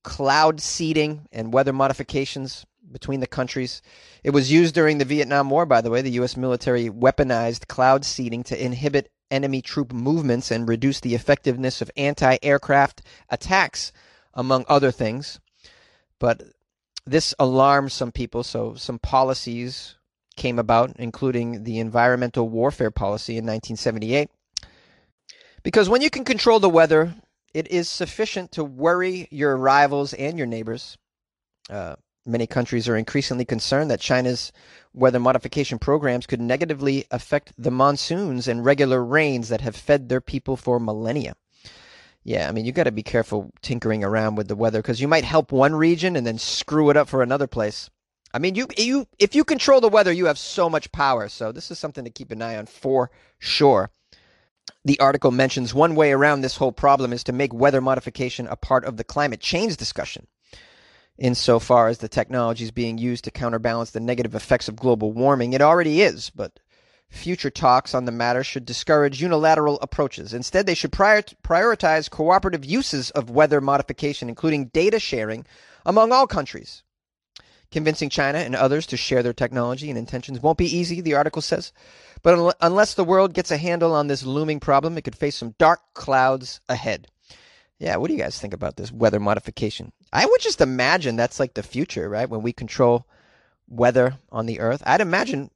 cloud 0.03 0.59
seeding 0.59 1.27
and 1.31 1.53
weather 1.53 1.73
modifications 1.73 2.65
between 2.91 3.19
the 3.19 3.27
countries. 3.27 3.81
It 4.23 4.31
was 4.31 4.51
used 4.51 4.75
during 4.75 4.97
the 4.97 5.05
Vietnam 5.05 5.49
War, 5.49 5.65
by 5.65 5.81
the 5.81 5.89
way. 5.89 6.01
The 6.01 6.11
U.S. 6.11 6.35
military 6.35 6.89
weaponized 6.89 7.67
cloud 7.67 8.03
seeding 8.03 8.43
to 8.43 8.63
inhibit 8.63 9.11
enemy 9.29 9.61
troop 9.61 9.93
movements 9.93 10.51
and 10.51 10.67
reduce 10.67 10.99
the 10.99 11.15
effectiveness 11.15 11.81
of 11.81 11.91
anti 11.95 12.38
aircraft 12.44 13.01
attacks, 13.29 13.91
among 14.33 14.65
other 14.67 14.91
things. 14.91 15.39
But 16.19 16.44
this 17.05 17.33
alarmed 17.39 17.91
some 17.91 18.11
people, 18.11 18.44
so 18.44 18.75
some 18.75 18.99
policies 18.99 19.95
came 20.35 20.59
about, 20.59 20.95
including 20.97 21.63
the 21.63 21.79
environmental 21.79 22.47
warfare 22.49 22.91
policy 22.91 23.33
in 23.33 23.45
1978. 23.45 24.29
Because 25.63 25.89
when 25.89 26.01
you 26.01 26.09
can 26.09 26.25
control 26.25 26.59
the 26.59 26.69
weather, 26.69 27.15
it 27.53 27.68
is 27.69 27.89
sufficient 27.89 28.51
to 28.53 28.63
worry 28.63 29.27
your 29.31 29.57
rivals 29.57 30.13
and 30.13 30.37
your 30.37 30.47
neighbors. 30.47 30.97
Uh, 31.69 31.95
Many 32.25 32.45
countries 32.45 32.87
are 32.87 32.95
increasingly 32.95 33.45
concerned 33.45 33.89
that 33.89 33.99
China's 33.99 34.51
weather 34.94 35.19
modification 35.19 35.80
programs 35.80 36.27
could 36.27 36.39
negatively 36.39 37.06
affect 37.09 37.51
the 37.57 37.71
monsoons 37.71 38.47
and 38.47 38.63
regular 38.63 39.03
rains 39.03 39.49
that 39.49 39.61
have 39.61 39.75
fed 39.75 40.07
their 40.07 40.21
people 40.21 40.56
for 40.56 40.80
millennia. 40.80 41.35
Yeah, 42.23 42.47
I 42.47 42.51
mean, 42.51 42.65
you 42.65 42.73
got 42.73 42.83
to 42.83 42.91
be 42.91 43.01
careful 43.01 43.51
tinkering 43.63 44.03
around 44.03 44.35
with 44.35 44.47
the 44.47 44.56
weather 44.56 44.83
because 44.83 45.01
you 45.01 45.07
might 45.07 45.23
help 45.23 45.51
one 45.51 45.73
region 45.73 46.15
and 46.15 46.27
then 46.27 46.37
screw 46.37 46.91
it 46.91 46.97
up 46.97 47.09
for 47.09 47.23
another 47.23 47.47
place. 47.47 47.89
I 48.31 48.37
mean, 48.37 48.53
you 48.53 48.68
you 48.77 49.07
if 49.18 49.33
you 49.33 49.44
control 49.44 49.81
the 49.81 49.89
weather, 49.89 50.11
you 50.11 50.27
have 50.27 50.37
so 50.37 50.69
much 50.69 50.91
power. 50.91 51.27
So 51.27 51.51
this 51.51 51.71
is 51.71 51.80
something 51.80 52.06
to 52.06 52.11
keep 52.11 52.30
an 52.30 52.44
eye 52.44 52.56
on 52.56 52.68
for 52.68 53.09
sure. 53.39 53.89
The 54.83 54.99
article 54.99 55.31
mentions 55.31 55.73
one 55.73 55.95
way 55.95 56.11
around 56.11 56.42
this 56.42 56.57
whole 56.57 56.71
problem 56.71 57.13
is 57.13 57.23
to 57.25 57.33
make 57.33 57.54
weather 57.54 57.81
modification 57.81 58.47
a 58.47 58.56
part 58.56 58.85
of 58.85 58.97
the 58.97 59.04
climate 59.04 59.40
change 59.40 59.78
discussion 59.78 60.28
insofar 61.18 61.87
as 61.87 61.99
the 61.99 62.09
technology 62.09 62.63
is 62.63 62.71
being 62.71 62.97
used 62.97 63.23
to 63.23 63.31
counterbalance 63.31 63.92
the 63.92 63.99
negative 63.99 64.33
effects 64.33 64.68
of 64.68 64.75
global 64.75 65.13
warming. 65.13 65.54
It 65.54 65.61
already 65.61 66.01
is, 66.01 66.31
but 66.31 66.59
future 67.09 67.51
talks 67.51 67.94
on 67.94 68.06
the 68.06 68.11
matter 68.11 68.44
should 68.44 68.66
discourage 68.66 69.21
unilateral 69.21 69.78
approaches. 69.81 70.33
Instead, 70.33 70.66
they 70.66 70.73
should 70.73 70.92
prior- 70.92 71.21
prioritize 71.44 72.09
cooperative 72.09 72.66
uses 72.66 73.11
of 73.11 73.30
weather 73.30 73.61
modification, 73.61 74.30
including 74.30 74.66
data 74.68 74.99
sharing 74.99 75.45
among 75.85 76.11
all 76.11 76.25
countries. 76.25 76.83
Convincing 77.71 78.09
China 78.09 78.40
and 78.40 78.56
others 78.56 78.85
to 78.87 78.97
share 78.97 79.23
their 79.23 79.33
technology 79.33 79.90
and 79.90 79.97
intentions 79.97 80.42
won't 80.42 80.57
be 80.57 80.78
easy, 80.78 80.99
the 80.99 81.13
article 81.13 81.42
says. 81.42 81.71
But 82.21 82.37
un- 82.37 82.54
unless 82.59 82.94
the 82.94 83.04
world 83.04 83.33
gets 83.33 83.51
a 83.51 83.57
handle 83.57 83.94
on 83.94 84.07
this 84.07 84.23
looming 84.23 84.59
problem, 84.59 84.97
it 84.97 85.04
could 85.04 85.16
face 85.16 85.37
some 85.37 85.56
dark 85.57 85.80
clouds 85.94 86.59
ahead. 86.68 87.07
Yeah, 87.80 87.95
what 87.95 88.07
do 88.07 88.13
you 88.13 88.19
guys 88.19 88.40
think 88.40 88.54
about 88.54 88.75
this 88.75 88.92
weather 88.92 89.19
modification? 89.19 89.92
I 90.13 90.25
would 90.25 90.42
just 90.42 90.61
imagine 90.61 91.16
that's 91.16 91.40
like 91.40 91.54
the 91.54 91.63
future, 91.63 92.07
right? 92.09 92.30
When 92.30 92.44
we 92.44 92.54
control 92.54 93.07
weather 93.68 94.18
on 94.31 94.45
the 94.45 94.59
earth. 94.59 94.83
I'd 94.85 95.01
imagine 95.01 95.49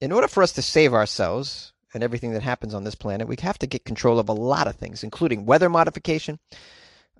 in 0.00 0.12
order 0.12 0.28
for 0.28 0.42
us 0.42 0.52
to 0.52 0.62
save 0.62 0.94
ourselves 0.94 1.72
and 1.92 2.04
everything 2.04 2.32
that 2.32 2.42
happens 2.42 2.74
on 2.74 2.84
this 2.84 2.94
planet, 2.94 3.26
we 3.26 3.36
have 3.40 3.58
to 3.58 3.66
get 3.66 3.84
control 3.84 4.18
of 4.18 4.28
a 4.28 4.34
lot 4.34 4.66
of 4.66 4.76
things, 4.76 5.02
including 5.02 5.46
weather 5.46 5.68
modification, 5.68 6.38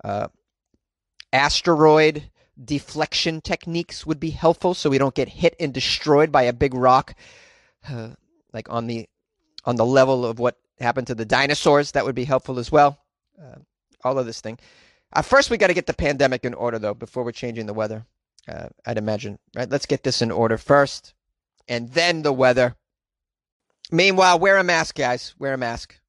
uh, 0.03 0.27
asteroid 1.33 2.30
deflection 2.63 3.41
techniques 3.41 4.05
would 4.05 4.19
be 4.19 4.31
helpful 4.31 4.73
so 4.73 4.89
we 4.89 4.97
don't 4.97 5.15
get 5.15 5.29
hit 5.29 5.55
and 5.59 5.73
destroyed 5.73 6.31
by 6.31 6.43
a 6.43 6.53
big 6.53 6.73
rock 6.73 7.15
uh, 7.89 8.09
like 8.53 8.69
on 8.69 8.87
the 8.87 9.07
on 9.65 9.75
the 9.75 9.85
level 9.85 10.25
of 10.25 10.39
what 10.39 10.57
happened 10.79 11.07
to 11.07 11.15
the 11.15 11.25
dinosaurs. 11.25 11.91
That 11.91 12.05
would 12.05 12.15
be 12.15 12.23
helpful 12.25 12.59
as 12.59 12.71
well. 12.71 12.99
Uh, 13.39 13.59
all 14.03 14.17
of 14.17 14.25
this 14.25 14.41
thing. 14.41 14.57
Uh, 15.13 15.21
first 15.21 15.49
we 15.49 15.57
got 15.57 15.67
to 15.67 15.73
get 15.73 15.87
the 15.87 15.93
pandemic 15.93 16.45
in 16.45 16.53
order 16.53 16.79
though 16.79 16.93
before 16.93 17.23
we're 17.23 17.31
changing 17.31 17.65
the 17.65 17.73
weather 17.73 18.05
uh, 18.47 18.69
i'd 18.85 18.97
imagine 18.97 19.37
right? 19.55 19.69
Let's 19.69 19.85
get 19.85 20.03
this 20.03 20.21
in 20.21 20.31
order 20.31 20.57
first 20.57 21.13
and 21.67 21.89
then 21.89 22.21
the 22.21 22.33
weather. 22.33 22.75
Meanwhile 23.91 24.39
wear 24.39 24.57
a 24.57 24.63
mask 24.63 24.95
guys. 24.95 25.35
Wear 25.37 25.53
a 25.53 25.57
mask 25.57 25.99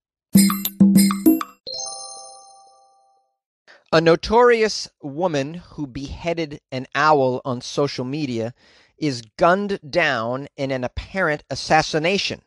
A 3.94 4.00
notorious 4.00 4.88
woman 5.02 5.52
who 5.52 5.86
beheaded 5.86 6.62
an 6.70 6.86
owl 6.94 7.42
on 7.44 7.60
social 7.60 8.06
media 8.06 8.54
is 8.96 9.20
gunned 9.36 9.80
down 9.86 10.48
in 10.56 10.70
an 10.70 10.82
apparent 10.82 11.44
assassination. 11.50 12.40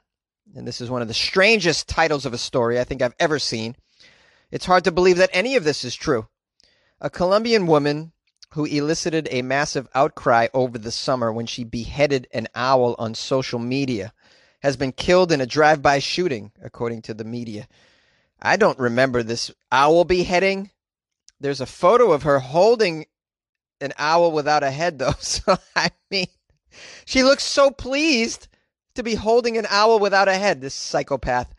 And 0.55 0.67
this 0.67 0.81
is 0.81 0.89
one 0.89 1.03
of 1.03 1.07
the 1.07 1.13
strangest 1.13 1.87
titles 1.87 2.25
of 2.25 2.33
a 2.33 2.39
story 2.39 2.79
I 2.79 2.83
think 2.83 3.03
I've 3.03 3.13
ever 3.19 3.37
seen. 3.37 3.75
It's 4.49 4.65
hard 4.65 4.85
to 4.85 4.91
believe 4.91 5.17
that 5.17 5.29
any 5.33 5.55
of 5.55 5.63
this 5.63 5.85
is 5.85 5.93
true. 5.93 6.27
A 6.99 7.11
Colombian 7.11 7.67
woman 7.67 8.11
who 8.53 8.65
elicited 8.65 9.27
a 9.29 9.43
massive 9.43 9.87
outcry 9.93 10.47
over 10.51 10.79
the 10.79 10.91
summer 10.91 11.31
when 11.31 11.45
she 11.45 11.63
beheaded 11.63 12.27
an 12.33 12.47
owl 12.55 12.95
on 12.97 13.13
social 13.13 13.59
media 13.59 14.13
has 14.61 14.77
been 14.77 14.91
killed 14.91 15.31
in 15.31 15.41
a 15.41 15.45
drive 15.45 15.83
by 15.83 15.99
shooting, 15.99 16.53
according 16.63 17.03
to 17.03 17.13
the 17.13 17.23
media. 17.23 17.67
I 18.41 18.57
don't 18.57 18.79
remember 18.79 19.21
this 19.21 19.51
owl 19.71 20.05
beheading 20.05 20.71
there's 21.45 21.61
a 21.61 21.67
photo 21.67 22.11
of 22.11 22.23
her 22.23 22.39
holding 22.39 23.05
an 23.79 23.93
owl 23.99 24.31
without 24.31 24.63
a 24.63 24.71
head, 24.71 24.97
though. 24.97 25.13
So, 25.19 25.55
I 25.75 25.91
mean, 26.09 26.25
she 27.05 27.23
looks 27.23 27.43
so 27.43 27.69
pleased 27.69 28.47
to 28.95 29.03
be 29.03 29.13
holding 29.13 29.55
an 29.57 29.67
owl 29.69 29.99
without 29.99 30.27
a 30.27 30.33
head, 30.33 30.59
this 30.59 30.73
psychopath. 30.73 31.53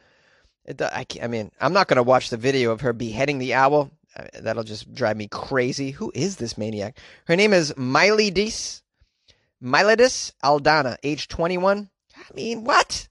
It, 0.65 0.83
I, 0.83 1.07
I 1.23 1.29
mean, 1.29 1.53
I'm 1.61 1.73
not 1.73 1.87
going 1.87 1.99
to 1.99 2.03
watch 2.03 2.31
the 2.31 2.37
video 2.37 2.73
of 2.73 2.81
her 2.81 2.93
beheading 2.93 3.39
the 3.39 3.55
owl. 3.55 3.93
Uh, 4.17 4.25
that'll 4.41 4.65
just 4.65 4.93
drive 4.93 5.17
me 5.17 5.29
crazy. 5.29 5.93
Who 5.93 6.11
is 6.17 6.35
this 6.35 6.59
maniac? 6.59 6.99
Her 7.27 7.37
name 7.37 7.53
is 7.53 7.73
Milidis, 7.75 8.83
Milidis 9.63 10.33
Aldana, 10.43 10.97
age 11.05 11.29
21. 11.29 11.89
I 12.17 12.35
mean, 12.35 12.65
what? 12.65 13.07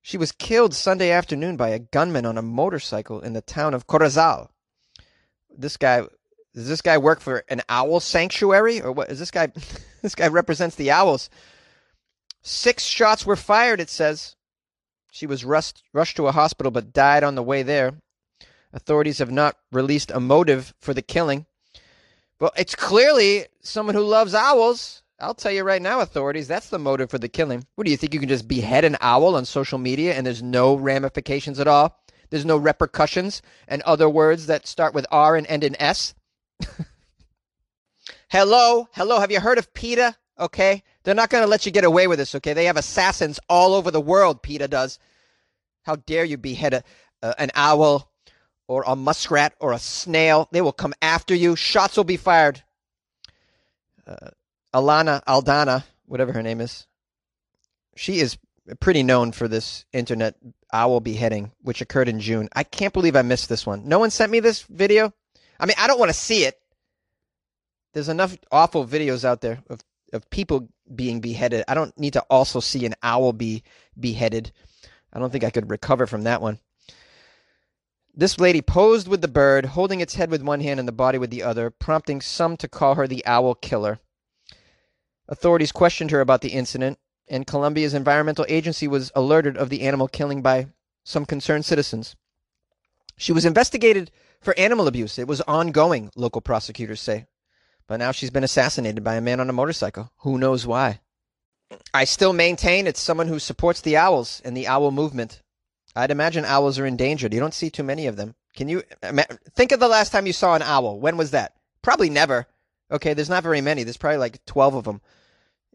She 0.00 0.16
was 0.16 0.30
killed 0.30 0.74
Sunday 0.74 1.10
afternoon 1.10 1.56
by 1.56 1.70
a 1.70 1.80
gunman 1.80 2.24
on 2.24 2.38
a 2.38 2.42
motorcycle 2.42 3.20
in 3.20 3.32
the 3.32 3.42
town 3.42 3.74
of 3.74 3.88
Corozal 3.88 4.50
this 5.58 5.76
guy 5.76 6.02
does 6.54 6.68
this 6.68 6.80
guy 6.80 6.96
work 6.96 7.20
for 7.20 7.44
an 7.48 7.62
owl 7.68 8.00
sanctuary 8.00 8.80
or 8.80 8.92
what 8.92 9.10
is 9.10 9.18
this 9.18 9.30
guy 9.30 9.48
this 10.02 10.14
guy 10.14 10.28
represents 10.28 10.76
the 10.76 10.90
owls. 10.90 11.28
Six 12.42 12.84
shots 12.84 13.26
were 13.26 13.36
fired 13.36 13.80
it 13.80 13.90
says. 13.90 14.36
She 15.10 15.26
was 15.26 15.44
rushed 15.44 15.82
rushed 15.92 16.16
to 16.16 16.28
a 16.28 16.32
hospital 16.32 16.70
but 16.70 16.92
died 16.92 17.24
on 17.24 17.34
the 17.34 17.42
way 17.42 17.62
there. 17.62 17.94
Authorities 18.72 19.18
have 19.18 19.30
not 19.30 19.56
released 19.72 20.10
a 20.10 20.20
motive 20.20 20.72
for 20.80 20.94
the 20.94 21.02
killing. 21.02 21.46
Well 22.40 22.52
it's 22.56 22.74
clearly 22.74 23.46
someone 23.60 23.94
who 23.94 24.04
loves 24.04 24.34
owls. 24.34 25.02
I'll 25.20 25.34
tell 25.34 25.50
you 25.50 25.64
right 25.64 25.82
now 25.82 26.00
authorities 26.00 26.46
that's 26.46 26.70
the 26.70 26.78
motive 26.78 27.10
for 27.10 27.18
the 27.18 27.28
killing. 27.28 27.66
What 27.74 27.84
do 27.84 27.90
you 27.90 27.96
think 27.96 28.14
you 28.14 28.20
can 28.20 28.28
just 28.28 28.46
behead 28.46 28.84
an 28.84 28.96
owl 29.00 29.34
on 29.34 29.44
social 29.44 29.78
media 29.78 30.14
and 30.14 30.24
there's 30.24 30.42
no 30.42 30.76
ramifications 30.76 31.58
at 31.58 31.66
all 31.66 32.00
there's 32.30 32.44
no 32.44 32.56
repercussions 32.56 33.42
and 33.66 33.82
other 33.82 34.08
words 34.08 34.46
that 34.46 34.66
start 34.66 34.94
with 34.94 35.06
R 35.10 35.36
and 35.36 35.46
end 35.46 35.64
in 35.64 35.80
S. 35.80 36.14
hello, 38.28 38.88
hello. 38.92 39.20
Have 39.20 39.30
you 39.30 39.40
heard 39.40 39.58
of 39.58 39.72
PETA? 39.74 40.16
Okay. 40.38 40.82
They're 41.04 41.14
not 41.14 41.30
going 41.30 41.42
to 41.42 41.48
let 41.48 41.66
you 41.66 41.72
get 41.72 41.84
away 41.84 42.06
with 42.06 42.18
this, 42.18 42.34
okay? 42.34 42.52
They 42.52 42.66
have 42.66 42.76
assassins 42.76 43.40
all 43.48 43.74
over 43.74 43.90
the 43.90 44.00
world, 44.00 44.42
PETA 44.42 44.68
does. 44.68 44.98
How 45.82 45.96
dare 45.96 46.24
you 46.24 46.36
behead 46.36 46.74
a, 46.74 46.84
uh, 47.22 47.34
an 47.38 47.50
owl 47.54 48.10
or 48.66 48.84
a 48.86 48.94
muskrat 48.94 49.54
or 49.58 49.72
a 49.72 49.78
snail? 49.78 50.48
They 50.52 50.60
will 50.60 50.72
come 50.72 50.94
after 51.00 51.34
you. 51.34 51.56
Shots 51.56 51.96
will 51.96 52.04
be 52.04 52.18
fired. 52.18 52.62
Uh, 54.06 54.30
Alana 54.74 55.24
Aldana, 55.24 55.84
whatever 56.06 56.32
her 56.32 56.42
name 56.42 56.60
is, 56.60 56.86
she 57.96 58.20
is 58.20 58.36
pretty 58.76 59.02
known 59.02 59.32
for 59.32 59.48
this 59.48 59.84
internet 59.92 60.34
owl 60.72 61.00
beheading, 61.00 61.52
which 61.62 61.80
occurred 61.80 62.08
in 62.08 62.20
June. 62.20 62.48
I 62.54 62.64
can't 62.64 62.92
believe 62.92 63.16
I 63.16 63.22
missed 63.22 63.48
this 63.48 63.66
one. 63.66 63.88
No 63.88 63.98
one 63.98 64.10
sent 64.10 64.32
me 64.32 64.40
this 64.40 64.62
video. 64.62 65.12
I 65.58 65.66
mean, 65.66 65.76
I 65.78 65.86
don't 65.86 65.98
want 65.98 66.10
to 66.10 66.18
see 66.18 66.44
it. 66.44 66.58
There's 67.94 68.08
enough 68.08 68.36
awful 68.52 68.86
videos 68.86 69.24
out 69.24 69.40
there 69.40 69.60
of, 69.68 69.80
of 70.12 70.28
people 70.30 70.68
being 70.94 71.20
beheaded. 71.20 71.64
I 71.68 71.74
don't 71.74 71.96
need 71.98 72.12
to 72.14 72.24
also 72.30 72.60
see 72.60 72.84
an 72.86 72.94
owl 73.02 73.32
be 73.32 73.62
beheaded. 73.98 74.52
I 75.12 75.18
don't 75.18 75.30
think 75.30 75.44
I 75.44 75.50
could 75.50 75.70
recover 75.70 76.06
from 76.06 76.24
that 76.24 76.42
one. 76.42 76.60
This 78.14 78.40
lady 78.40 78.62
posed 78.62 79.06
with 79.06 79.20
the 79.20 79.28
bird, 79.28 79.64
holding 79.64 80.00
its 80.00 80.14
head 80.16 80.30
with 80.30 80.42
one 80.42 80.60
hand 80.60 80.80
and 80.80 80.88
the 80.88 80.92
body 80.92 81.18
with 81.18 81.30
the 81.30 81.44
other, 81.44 81.70
prompting 81.70 82.20
some 82.20 82.56
to 82.58 82.68
call 82.68 82.96
her 82.96 83.06
the 83.06 83.24
owl 83.24 83.54
killer. 83.54 84.00
Authorities 85.28 85.72
questioned 85.72 86.10
her 86.10 86.20
about 86.20 86.40
the 86.40 86.48
incident, 86.48 86.98
and 87.30 87.46
Colombia's 87.46 87.94
environmental 87.94 88.46
agency 88.48 88.88
was 88.88 89.12
alerted 89.14 89.56
of 89.56 89.68
the 89.68 89.82
animal 89.82 90.08
killing 90.08 90.42
by 90.42 90.68
some 91.04 91.24
concerned 91.24 91.64
citizens. 91.64 92.16
She 93.16 93.32
was 93.32 93.44
investigated 93.44 94.10
for 94.40 94.58
animal 94.58 94.86
abuse. 94.86 95.18
It 95.18 95.26
was 95.26 95.40
ongoing, 95.42 96.10
local 96.14 96.40
prosecutors 96.40 97.00
say. 97.00 97.26
But 97.86 97.96
now 97.96 98.12
she's 98.12 98.30
been 98.30 98.44
assassinated 98.44 99.02
by 99.02 99.14
a 99.14 99.20
man 99.20 99.40
on 99.40 99.48
a 99.48 99.54
motorcycle. 99.54 100.12
Who 100.18 100.38
knows 100.38 100.66
why? 100.66 101.00
I 101.92 102.04
still 102.04 102.32
maintain 102.32 102.86
it's 102.86 103.00
someone 103.00 103.28
who 103.28 103.38
supports 103.38 103.80
the 103.80 103.96
owls 103.96 104.40
and 104.44 104.56
the 104.56 104.68
owl 104.68 104.90
movement. 104.90 105.42
I'd 105.96 106.10
imagine 106.10 106.44
owls 106.44 106.78
are 106.78 106.86
endangered. 106.86 107.34
You 107.34 107.40
don't 107.40 107.54
see 107.54 107.70
too 107.70 107.82
many 107.82 108.06
of 108.06 108.16
them. 108.16 108.34
Can 108.54 108.68
you 108.68 108.82
think 109.54 109.72
of 109.72 109.80
the 109.80 109.88
last 109.88 110.10
time 110.10 110.26
you 110.26 110.32
saw 110.32 110.54
an 110.54 110.62
owl? 110.62 111.00
When 111.00 111.16
was 111.16 111.32
that? 111.32 111.54
Probably 111.82 112.10
never. 112.10 112.46
Okay, 112.90 113.14
there's 113.14 113.28
not 113.28 113.42
very 113.42 113.60
many. 113.60 113.84
There's 113.84 113.96
probably 113.96 114.18
like 114.18 114.44
12 114.46 114.74
of 114.74 114.84
them. 114.84 115.00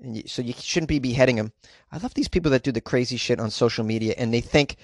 You, 0.02 0.24
so 0.26 0.42
you 0.42 0.54
shouldn't 0.58 0.90
be 0.90 1.00
beheading 1.00 1.36
them. 1.36 1.54
I 1.92 1.98
love 1.98 2.14
these 2.14 2.28
people 2.28 2.52
that 2.52 2.64
do 2.64 2.72
the 2.72 2.82
crazy 2.82 3.18
shit 3.18 3.40
on 3.40 3.50
social 3.50 3.84
media 3.84 4.16
and 4.18 4.34
they 4.34 4.42
think 4.42 4.78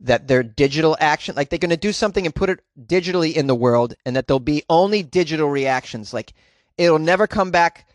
that 0.00 0.28
their 0.28 0.42
digital 0.42 0.96
action, 1.00 1.34
like 1.34 1.48
they're 1.48 1.58
going 1.58 1.70
to 1.70 1.76
do 1.76 1.92
something 1.92 2.24
and 2.24 2.34
put 2.34 2.50
it 2.50 2.60
digitally 2.80 3.34
in 3.34 3.46
the 3.46 3.54
world 3.54 3.94
and 4.04 4.14
that 4.16 4.26
there'll 4.26 4.40
be 4.40 4.62
only 4.68 5.02
digital 5.02 5.48
reactions. 5.48 6.12
Like 6.12 6.32
it'll 6.76 6.98
never 6.98 7.26
come 7.26 7.50
back 7.50 7.88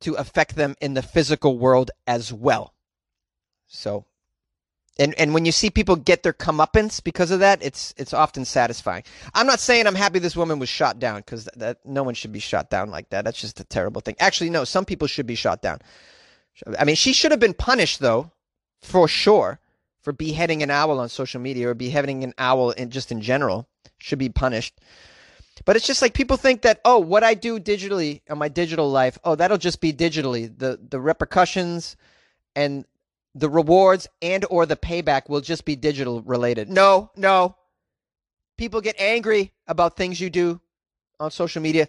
to 0.00 0.14
affect 0.14 0.56
them 0.56 0.76
in 0.80 0.94
the 0.94 1.02
physical 1.02 1.58
world 1.58 1.90
as 2.06 2.32
well. 2.32 2.74
So 3.66 4.06
and 5.00 5.14
and 5.18 5.32
when 5.32 5.46
you 5.46 5.50
see 5.50 5.70
people 5.70 5.96
get 5.96 6.22
their 6.22 6.34
comeuppance 6.34 7.02
because 7.02 7.30
of 7.30 7.40
that, 7.40 7.62
it's 7.62 7.94
it's 7.96 8.12
often 8.12 8.44
satisfying. 8.44 9.02
I'm 9.34 9.46
not 9.46 9.58
saying 9.58 9.86
I'm 9.86 9.94
happy 9.94 10.18
this 10.18 10.36
woman 10.36 10.58
was 10.58 10.68
shot 10.68 10.98
down 10.98 11.20
because 11.20 11.46
that, 11.46 11.58
that, 11.58 11.78
no 11.86 12.02
one 12.02 12.14
should 12.14 12.32
be 12.32 12.38
shot 12.38 12.68
down 12.68 12.90
like 12.90 13.08
that. 13.08 13.24
That's 13.24 13.40
just 13.40 13.58
a 13.58 13.64
terrible 13.64 14.02
thing. 14.02 14.16
Actually, 14.20 14.50
no, 14.50 14.64
some 14.64 14.84
people 14.84 15.08
should 15.08 15.26
be 15.26 15.34
shot 15.34 15.62
down. 15.62 15.78
I 16.78 16.84
mean, 16.84 16.96
she 16.96 17.14
should 17.14 17.30
have 17.30 17.40
been 17.40 17.54
punished 17.54 18.00
though, 18.00 18.30
for 18.82 19.08
sure, 19.08 19.58
for 20.02 20.12
beheading 20.12 20.62
an 20.62 20.70
owl 20.70 21.00
on 21.00 21.08
social 21.08 21.40
media 21.40 21.68
or 21.70 21.74
beheading 21.74 22.22
an 22.22 22.34
owl 22.36 22.70
in 22.70 22.90
just 22.90 23.10
in 23.10 23.22
general 23.22 23.66
should 23.98 24.18
be 24.18 24.28
punished. 24.28 24.74
But 25.64 25.76
it's 25.76 25.86
just 25.86 26.02
like 26.02 26.12
people 26.12 26.36
think 26.36 26.62
that 26.62 26.80
oh, 26.84 26.98
what 26.98 27.24
I 27.24 27.32
do 27.32 27.58
digitally 27.58 28.20
on 28.28 28.36
my 28.36 28.48
digital 28.48 28.90
life, 28.90 29.18
oh, 29.24 29.34
that'll 29.34 29.56
just 29.56 29.80
be 29.80 29.94
digitally. 29.94 30.46
The 30.58 30.78
the 30.86 31.00
repercussions 31.00 31.96
and 32.54 32.84
the 33.34 33.48
rewards 33.48 34.08
and 34.20 34.44
or 34.50 34.66
the 34.66 34.76
payback 34.76 35.28
will 35.28 35.40
just 35.40 35.64
be 35.64 35.76
digital 35.76 36.22
related. 36.22 36.68
No, 36.68 37.10
no. 37.16 37.56
People 38.58 38.80
get 38.80 38.96
angry 38.98 39.52
about 39.66 39.96
things 39.96 40.20
you 40.20 40.30
do 40.30 40.60
on 41.18 41.30
social 41.30 41.62
media 41.62 41.88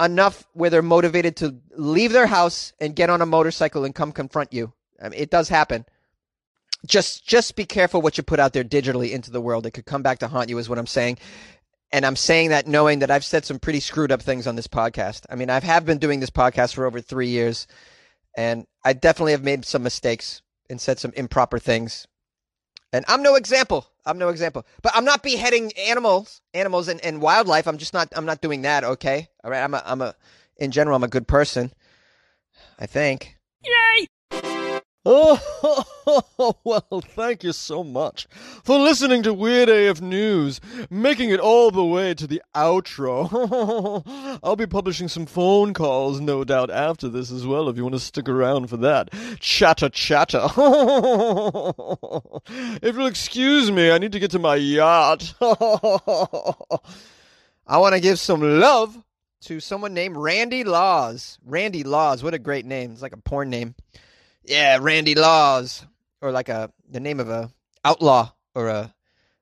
enough 0.00 0.46
where 0.52 0.70
they're 0.70 0.82
motivated 0.82 1.36
to 1.36 1.56
leave 1.76 2.12
their 2.12 2.26
house 2.26 2.72
and 2.80 2.96
get 2.96 3.10
on 3.10 3.22
a 3.22 3.26
motorcycle 3.26 3.84
and 3.84 3.94
come 3.94 4.12
confront 4.12 4.52
you. 4.52 4.72
I 5.02 5.08
mean, 5.08 5.20
it 5.20 5.30
does 5.30 5.48
happen. 5.48 5.84
Just 6.86 7.26
just 7.26 7.56
be 7.56 7.64
careful 7.64 8.02
what 8.02 8.16
you 8.16 8.22
put 8.22 8.38
out 8.38 8.52
there 8.52 8.64
digitally 8.64 9.10
into 9.10 9.30
the 9.30 9.40
world. 9.40 9.66
It 9.66 9.72
could 9.72 9.86
come 9.86 10.02
back 10.02 10.20
to 10.20 10.28
haunt 10.28 10.48
you 10.48 10.58
is 10.58 10.68
what 10.68 10.78
I'm 10.78 10.86
saying. 10.86 11.18
And 11.92 12.04
I'm 12.04 12.16
saying 12.16 12.50
that 12.50 12.66
knowing 12.66 13.00
that 13.00 13.10
I've 13.10 13.24
said 13.24 13.44
some 13.44 13.58
pretty 13.58 13.80
screwed 13.80 14.12
up 14.12 14.20
things 14.20 14.46
on 14.46 14.56
this 14.56 14.66
podcast. 14.66 15.24
I 15.30 15.36
mean, 15.36 15.50
I 15.50 15.60
have 15.60 15.86
been 15.86 15.98
doing 15.98 16.20
this 16.20 16.30
podcast 16.30 16.74
for 16.74 16.84
over 16.84 17.00
3 17.00 17.28
years 17.28 17.66
and 18.36 18.66
I 18.84 18.92
definitely 18.92 19.32
have 19.32 19.44
made 19.44 19.64
some 19.64 19.82
mistakes 19.82 20.42
and 20.70 20.80
said 20.80 20.98
some 20.98 21.12
improper 21.16 21.58
things. 21.58 22.06
And 22.92 23.04
I'm 23.08 23.22
no 23.22 23.34
example. 23.34 23.86
I'm 24.04 24.18
no 24.18 24.28
example. 24.28 24.64
But 24.82 24.92
I'm 24.94 25.04
not 25.04 25.22
beheading 25.22 25.72
animals, 25.76 26.40
animals 26.54 26.88
and, 26.88 27.04
and 27.04 27.20
wildlife. 27.20 27.66
I'm 27.66 27.78
just 27.78 27.92
not 27.92 28.08
I'm 28.16 28.26
not 28.26 28.40
doing 28.40 28.62
that, 28.62 28.84
okay? 28.84 29.28
All 29.42 29.50
right. 29.50 29.62
I'm 29.62 29.74
a 29.74 29.82
I'm 29.84 30.00
a 30.02 30.14
in 30.56 30.70
general 30.70 30.96
I'm 30.96 31.04
a 31.04 31.08
good 31.08 31.28
person. 31.28 31.72
I 32.78 32.86
think. 32.86 33.36
Yay! 33.64 34.06
Oh, 35.08 36.56
well, 36.64 37.00
thank 37.00 37.44
you 37.44 37.52
so 37.52 37.84
much 37.84 38.26
for 38.64 38.76
listening 38.76 39.22
to 39.22 39.32
Weird 39.32 39.68
AF 39.68 40.00
News, 40.00 40.60
making 40.90 41.30
it 41.30 41.38
all 41.38 41.70
the 41.70 41.84
way 41.84 42.12
to 42.14 42.26
the 42.26 42.42
outro. 42.56 44.02
I'll 44.42 44.56
be 44.56 44.66
publishing 44.66 45.06
some 45.06 45.26
phone 45.26 45.74
calls, 45.74 46.20
no 46.20 46.42
doubt, 46.42 46.70
after 46.70 47.08
this 47.08 47.30
as 47.30 47.46
well, 47.46 47.68
if 47.68 47.76
you 47.76 47.84
want 47.84 47.94
to 47.94 48.00
stick 48.00 48.28
around 48.28 48.66
for 48.66 48.78
that. 48.78 49.10
Chatter, 49.38 49.90
chatter. 49.90 50.42
if 52.82 52.96
you'll 52.96 53.06
excuse 53.06 53.70
me, 53.70 53.92
I 53.92 53.98
need 53.98 54.10
to 54.10 54.18
get 54.18 54.32
to 54.32 54.40
my 54.40 54.56
yacht. 54.56 55.34
I 55.40 55.46
want 57.78 57.94
to 57.94 58.00
give 58.00 58.18
some 58.18 58.40
love 58.40 59.00
to 59.42 59.60
someone 59.60 59.94
named 59.94 60.16
Randy 60.16 60.64
Laws. 60.64 61.38
Randy 61.44 61.84
Laws, 61.84 62.24
what 62.24 62.34
a 62.34 62.40
great 62.40 62.66
name. 62.66 62.90
It's 62.90 63.02
like 63.02 63.12
a 63.12 63.18
porn 63.18 63.50
name. 63.50 63.76
Yeah, 64.46 64.78
Randy 64.80 65.16
Laws, 65.16 65.84
or 66.20 66.30
like 66.30 66.48
a 66.48 66.70
the 66.88 67.00
name 67.00 67.18
of 67.18 67.28
a 67.28 67.50
outlaw 67.84 68.30
or 68.54 68.68
a 68.68 68.94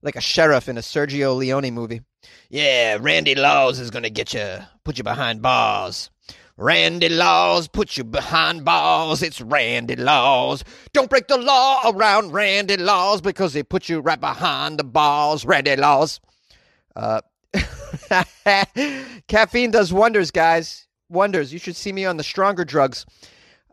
like 0.03 0.17
a 0.17 0.21
sheriff 0.21 0.69
in 0.69 0.79
a 0.79 0.81
Sergio 0.81 1.37
Leone 1.37 1.73
movie. 1.73 2.01
Yeah, 2.49 2.97
Randy 2.99 3.35
Laws 3.35 3.79
is 3.81 3.91
gonna 3.91 4.09
get 4.09 4.33
you, 4.33 4.59
put 4.83 4.97
you 4.97 5.05
behind 5.05 5.43
bars. 5.43 6.11
Randy 6.57 7.09
Laws, 7.09 7.69
put 7.69 7.97
you 7.99 8.05
behind 8.05 8.65
bars. 8.65 9.23
It's 9.23 9.41
Randy 9.41 9.97
Laws. 9.97 10.65
Don't 10.93 11.11
break 11.11 11.27
the 11.27 11.37
law 11.37 11.91
around 11.91 12.33
Randy 12.33 12.77
Laws 12.79 13.21
because 13.21 13.53
they 13.53 13.63
put 13.63 13.89
you 13.89 14.01
right 14.01 14.21
behind 14.21 14.79
the 14.79 14.85
bars. 14.85 15.45
Randy 15.45 15.77
Laws. 15.77 16.21
Uh, 16.95 17.21
caffeine 19.29 19.71
does 19.73 19.93
wonders, 19.93 20.31
guys. 20.31 20.87
Wonders. 21.11 21.53
You 21.53 21.59
should 21.59 21.77
see 21.77 21.93
me 21.93 22.07
on 22.07 22.17
the 22.17 22.23
stronger 22.23 22.65
drugs. 22.65 23.05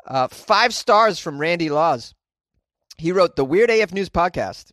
Uh, 0.05 0.27
five 0.27 0.74
stars 0.74 1.20
from 1.20 1.39
Randy 1.39 1.70
Laws. 1.70 2.13
He 2.98 3.12
wrote 3.12 3.36
the 3.36 3.46
Weird 3.46 3.70
AF 3.70 3.93
News 3.93 4.10
podcast. 4.10 4.72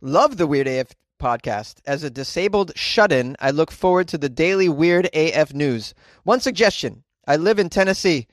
Love 0.00 0.36
the 0.36 0.46
Weird 0.46 0.66
AF 0.66 0.88
podcast. 1.20 1.76
As 1.86 2.02
a 2.02 2.10
disabled 2.10 2.72
shut 2.76 3.12
in, 3.12 3.36
I 3.40 3.50
look 3.50 3.70
forward 3.70 4.08
to 4.08 4.18
the 4.18 4.28
daily 4.28 4.68
Weird 4.68 5.08
AF 5.14 5.54
News. 5.54 5.94
One 6.24 6.40
suggestion 6.40 7.04
I 7.26 7.36
live 7.36 7.58
in 7.58 7.68
Tennessee. 7.68 8.26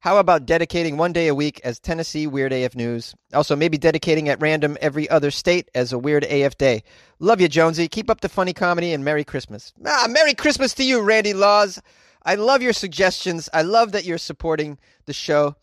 How 0.00 0.18
about 0.18 0.44
dedicating 0.44 0.98
one 0.98 1.14
day 1.14 1.28
a 1.28 1.34
week 1.34 1.62
as 1.64 1.80
Tennessee 1.80 2.26
Weird 2.26 2.52
AF 2.52 2.76
News? 2.76 3.14
Also, 3.32 3.56
maybe 3.56 3.78
dedicating 3.78 4.28
at 4.28 4.38
random 4.42 4.76
every 4.82 5.08
other 5.08 5.30
state 5.30 5.70
as 5.74 5.94
a 5.94 5.98
Weird 5.98 6.24
AF 6.24 6.58
Day. 6.58 6.82
Love 7.20 7.40
you, 7.40 7.48
Jonesy. 7.48 7.88
Keep 7.88 8.10
up 8.10 8.20
the 8.20 8.28
funny 8.28 8.52
comedy 8.52 8.92
and 8.92 9.02
Merry 9.02 9.24
Christmas. 9.24 9.72
Ah, 9.86 10.06
Merry 10.10 10.34
Christmas 10.34 10.74
to 10.74 10.84
you, 10.84 11.00
Randy 11.00 11.32
Laws. 11.32 11.80
I 12.22 12.34
love 12.34 12.60
your 12.60 12.74
suggestions. 12.74 13.48
I 13.54 13.62
love 13.62 13.92
that 13.92 14.04
you're 14.04 14.18
supporting 14.18 14.78
the 15.06 15.14
show. 15.14 15.56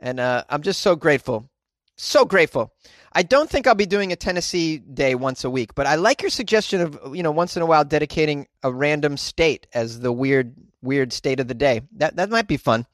And 0.00 0.18
uh, 0.18 0.44
I'm 0.48 0.62
just 0.62 0.80
so 0.80 0.96
grateful. 0.96 1.48
So 1.96 2.24
grateful. 2.24 2.72
I 3.12 3.22
don't 3.22 3.50
think 3.50 3.66
I'll 3.66 3.74
be 3.74 3.86
doing 3.86 4.12
a 4.12 4.16
Tennessee 4.16 4.78
day 4.78 5.14
once 5.14 5.44
a 5.44 5.50
week, 5.50 5.74
but 5.74 5.86
I 5.86 5.96
like 5.96 6.22
your 6.22 6.30
suggestion 6.30 6.80
of, 6.80 7.14
you 7.14 7.22
know, 7.22 7.30
once 7.30 7.56
in 7.56 7.62
a 7.62 7.66
while 7.66 7.84
dedicating 7.84 8.46
a 8.62 8.72
random 8.72 9.16
state 9.16 9.66
as 9.74 10.00
the 10.00 10.12
weird, 10.12 10.54
weird 10.80 11.12
state 11.12 11.40
of 11.40 11.48
the 11.48 11.54
day. 11.54 11.82
That, 11.96 12.16
that 12.16 12.30
might 12.30 12.48
be 12.48 12.56
fun. 12.56 12.86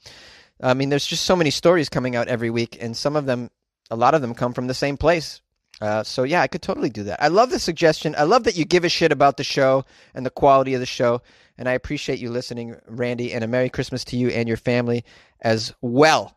I 0.61 0.75
mean, 0.75 0.89
there's 0.89 1.07
just 1.07 1.25
so 1.25 1.37
many 1.37 1.51
stories 1.51 1.89
coming 1.89 2.17
out 2.17 2.29
every 2.29 2.51
week, 2.51 2.79
and 2.81 2.97
some 2.97 3.15
of 3.15 3.27
them, 3.27 3.51
a 3.91 3.97
lot 3.97 4.15
of 4.15 4.23
them 4.23 4.35
come 4.35 4.55
from 4.55 4.67
the 4.67 4.75
same 4.75 4.97
place. 4.97 5.43
Uh, 5.81 6.03
so 6.03 6.23
yeah, 6.23 6.41
I 6.41 6.47
could 6.47 6.63
totally 6.63 6.89
do 6.89 7.05
that. 7.05 7.23
I 7.23 7.29
love 7.29 7.51
the 7.51 7.59
suggestion. 7.59 8.15
I 8.17 8.23
love 8.23 8.45
that 8.45 8.57
you 8.57 8.65
give 8.65 8.85
a 8.85 8.89
shit 8.89 9.13
about 9.13 9.37
the 9.37 9.45
show 9.45 9.85
and 10.15 10.25
the 10.25 10.31
quality 10.31 10.73
of 10.73 10.81
the 10.81 10.87
show, 10.87 11.21
and 11.59 11.69
I 11.69 11.73
appreciate 11.73 12.19
you 12.19 12.31
listening, 12.31 12.77
Randy. 12.89 13.35
And 13.35 13.45
a 13.45 13.47
Merry 13.47 13.69
Christmas 13.69 14.03
to 14.05 14.17
you 14.17 14.31
and 14.31 14.49
your 14.49 14.57
family 14.57 15.05
as 15.43 15.75
well. 15.83 16.36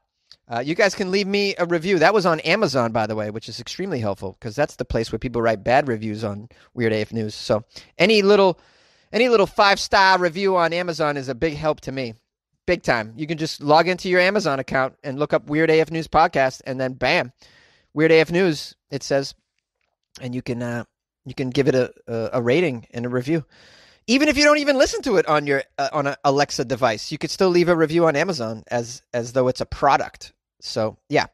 Uh, 0.51 0.59
you 0.59 0.73
guys 0.73 0.95
can 0.95 1.11
leave 1.11 1.27
me 1.27 1.53
a 1.59 1.65
review. 1.65 1.99
That 1.99 2.13
was 2.13 2.25
on 2.25 2.39
Amazon, 2.39 2.91
by 2.91 3.05
the 3.05 3.15
way, 3.15 3.29
which 3.29 3.47
is 3.47 3.59
extremely 3.59 3.99
helpful 3.99 4.35
because 4.39 4.55
that's 4.55 4.77
the 4.77 4.85
place 4.85 5.11
where 5.11 5.19
people 5.19 5.41
write 5.41 5.63
bad 5.63 5.87
reviews 5.87 6.23
on 6.23 6.49
Weird 6.73 6.91
AF 6.91 7.13
News. 7.13 7.35
So 7.35 7.63
any 7.99 8.23
little, 8.23 8.59
any 9.13 9.29
little 9.29 9.45
five 9.45 9.79
star 9.79 10.17
review 10.17 10.57
on 10.57 10.73
Amazon 10.73 11.17
is 11.17 11.29
a 11.29 11.35
big 11.35 11.53
help 11.53 11.81
to 11.81 11.91
me, 11.91 12.15
big 12.65 12.81
time. 12.81 13.13
You 13.15 13.27
can 13.27 13.37
just 13.37 13.61
log 13.61 13.87
into 13.87 14.09
your 14.09 14.21
Amazon 14.21 14.59
account 14.59 14.95
and 15.03 15.19
look 15.19 15.33
up 15.33 15.47
Weird 15.47 15.69
AF 15.69 15.91
News 15.91 16.07
podcast, 16.07 16.61
and 16.65 16.79
then 16.79 16.93
bam, 16.93 17.31
Weird 17.93 18.11
AF 18.11 18.31
News 18.31 18.75
it 18.89 19.03
says, 19.03 19.35
and 20.19 20.33
you 20.33 20.41
can 20.41 20.63
uh, 20.63 20.83
you 21.25 21.35
can 21.35 21.51
give 21.51 21.67
it 21.67 21.75
a, 21.75 21.93
a, 22.07 22.29
a 22.33 22.41
rating 22.41 22.87
and 22.91 23.05
a 23.05 23.09
review 23.09 23.45
even 24.09 24.27
if 24.27 24.39
you 24.39 24.43
don't 24.43 24.57
even 24.57 24.75
listen 24.75 25.03
to 25.03 25.17
it 25.17 25.27
on 25.27 25.45
your 25.45 25.61
uh, 25.77 25.89
on 25.93 26.07
an 26.07 26.15
Alexa 26.23 26.65
device, 26.65 27.11
you 27.11 27.19
could 27.19 27.29
still 27.29 27.49
leave 27.49 27.69
a 27.69 27.75
review 27.75 28.07
on 28.07 28.15
Amazon 28.15 28.63
as 28.71 29.03
as 29.13 29.33
though 29.33 29.47
it's 29.47 29.61
a 29.61 29.67
product. 29.67 30.33
So 30.59 30.97
yeah, 31.09 31.27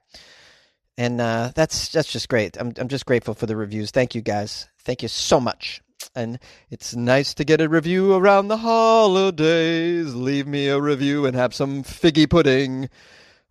and 0.98 1.20
uh, 1.20 1.52
that's 1.56 1.90
that's 1.90 2.12
just 2.12 2.30
great. 2.30 2.58
I'm 2.58 2.74
I'm 2.78 2.88
just 2.88 3.06
grateful 3.06 3.34
for 3.34 3.46
the 3.46 3.56
reviews. 3.56 3.92
Thank 3.92 4.16
you 4.16 4.22
guys. 4.22 4.68
Thank 4.80 5.02
you 5.02 5.08
so 5.08 5.40
much. 5.40 5.82
And 6.16 6.40
it's 6.70 6.96
nice 6.96 7.34
to 7.36 7.44
get 7.44 7.62
a 7.62 7.68
review 7.68 8.14
around 8.14 8.48
the 8.48 8.58
holidays. 8.58 10.14
Leave 10.14 10.48
me 10.48 10.68
a 10.68 10.80
review 10.80 11.26
and 11.26 11.36
have 11.36 11.54
some 11.54 11.84
figgy 11.84 12.30
pudding. 12.30 12.90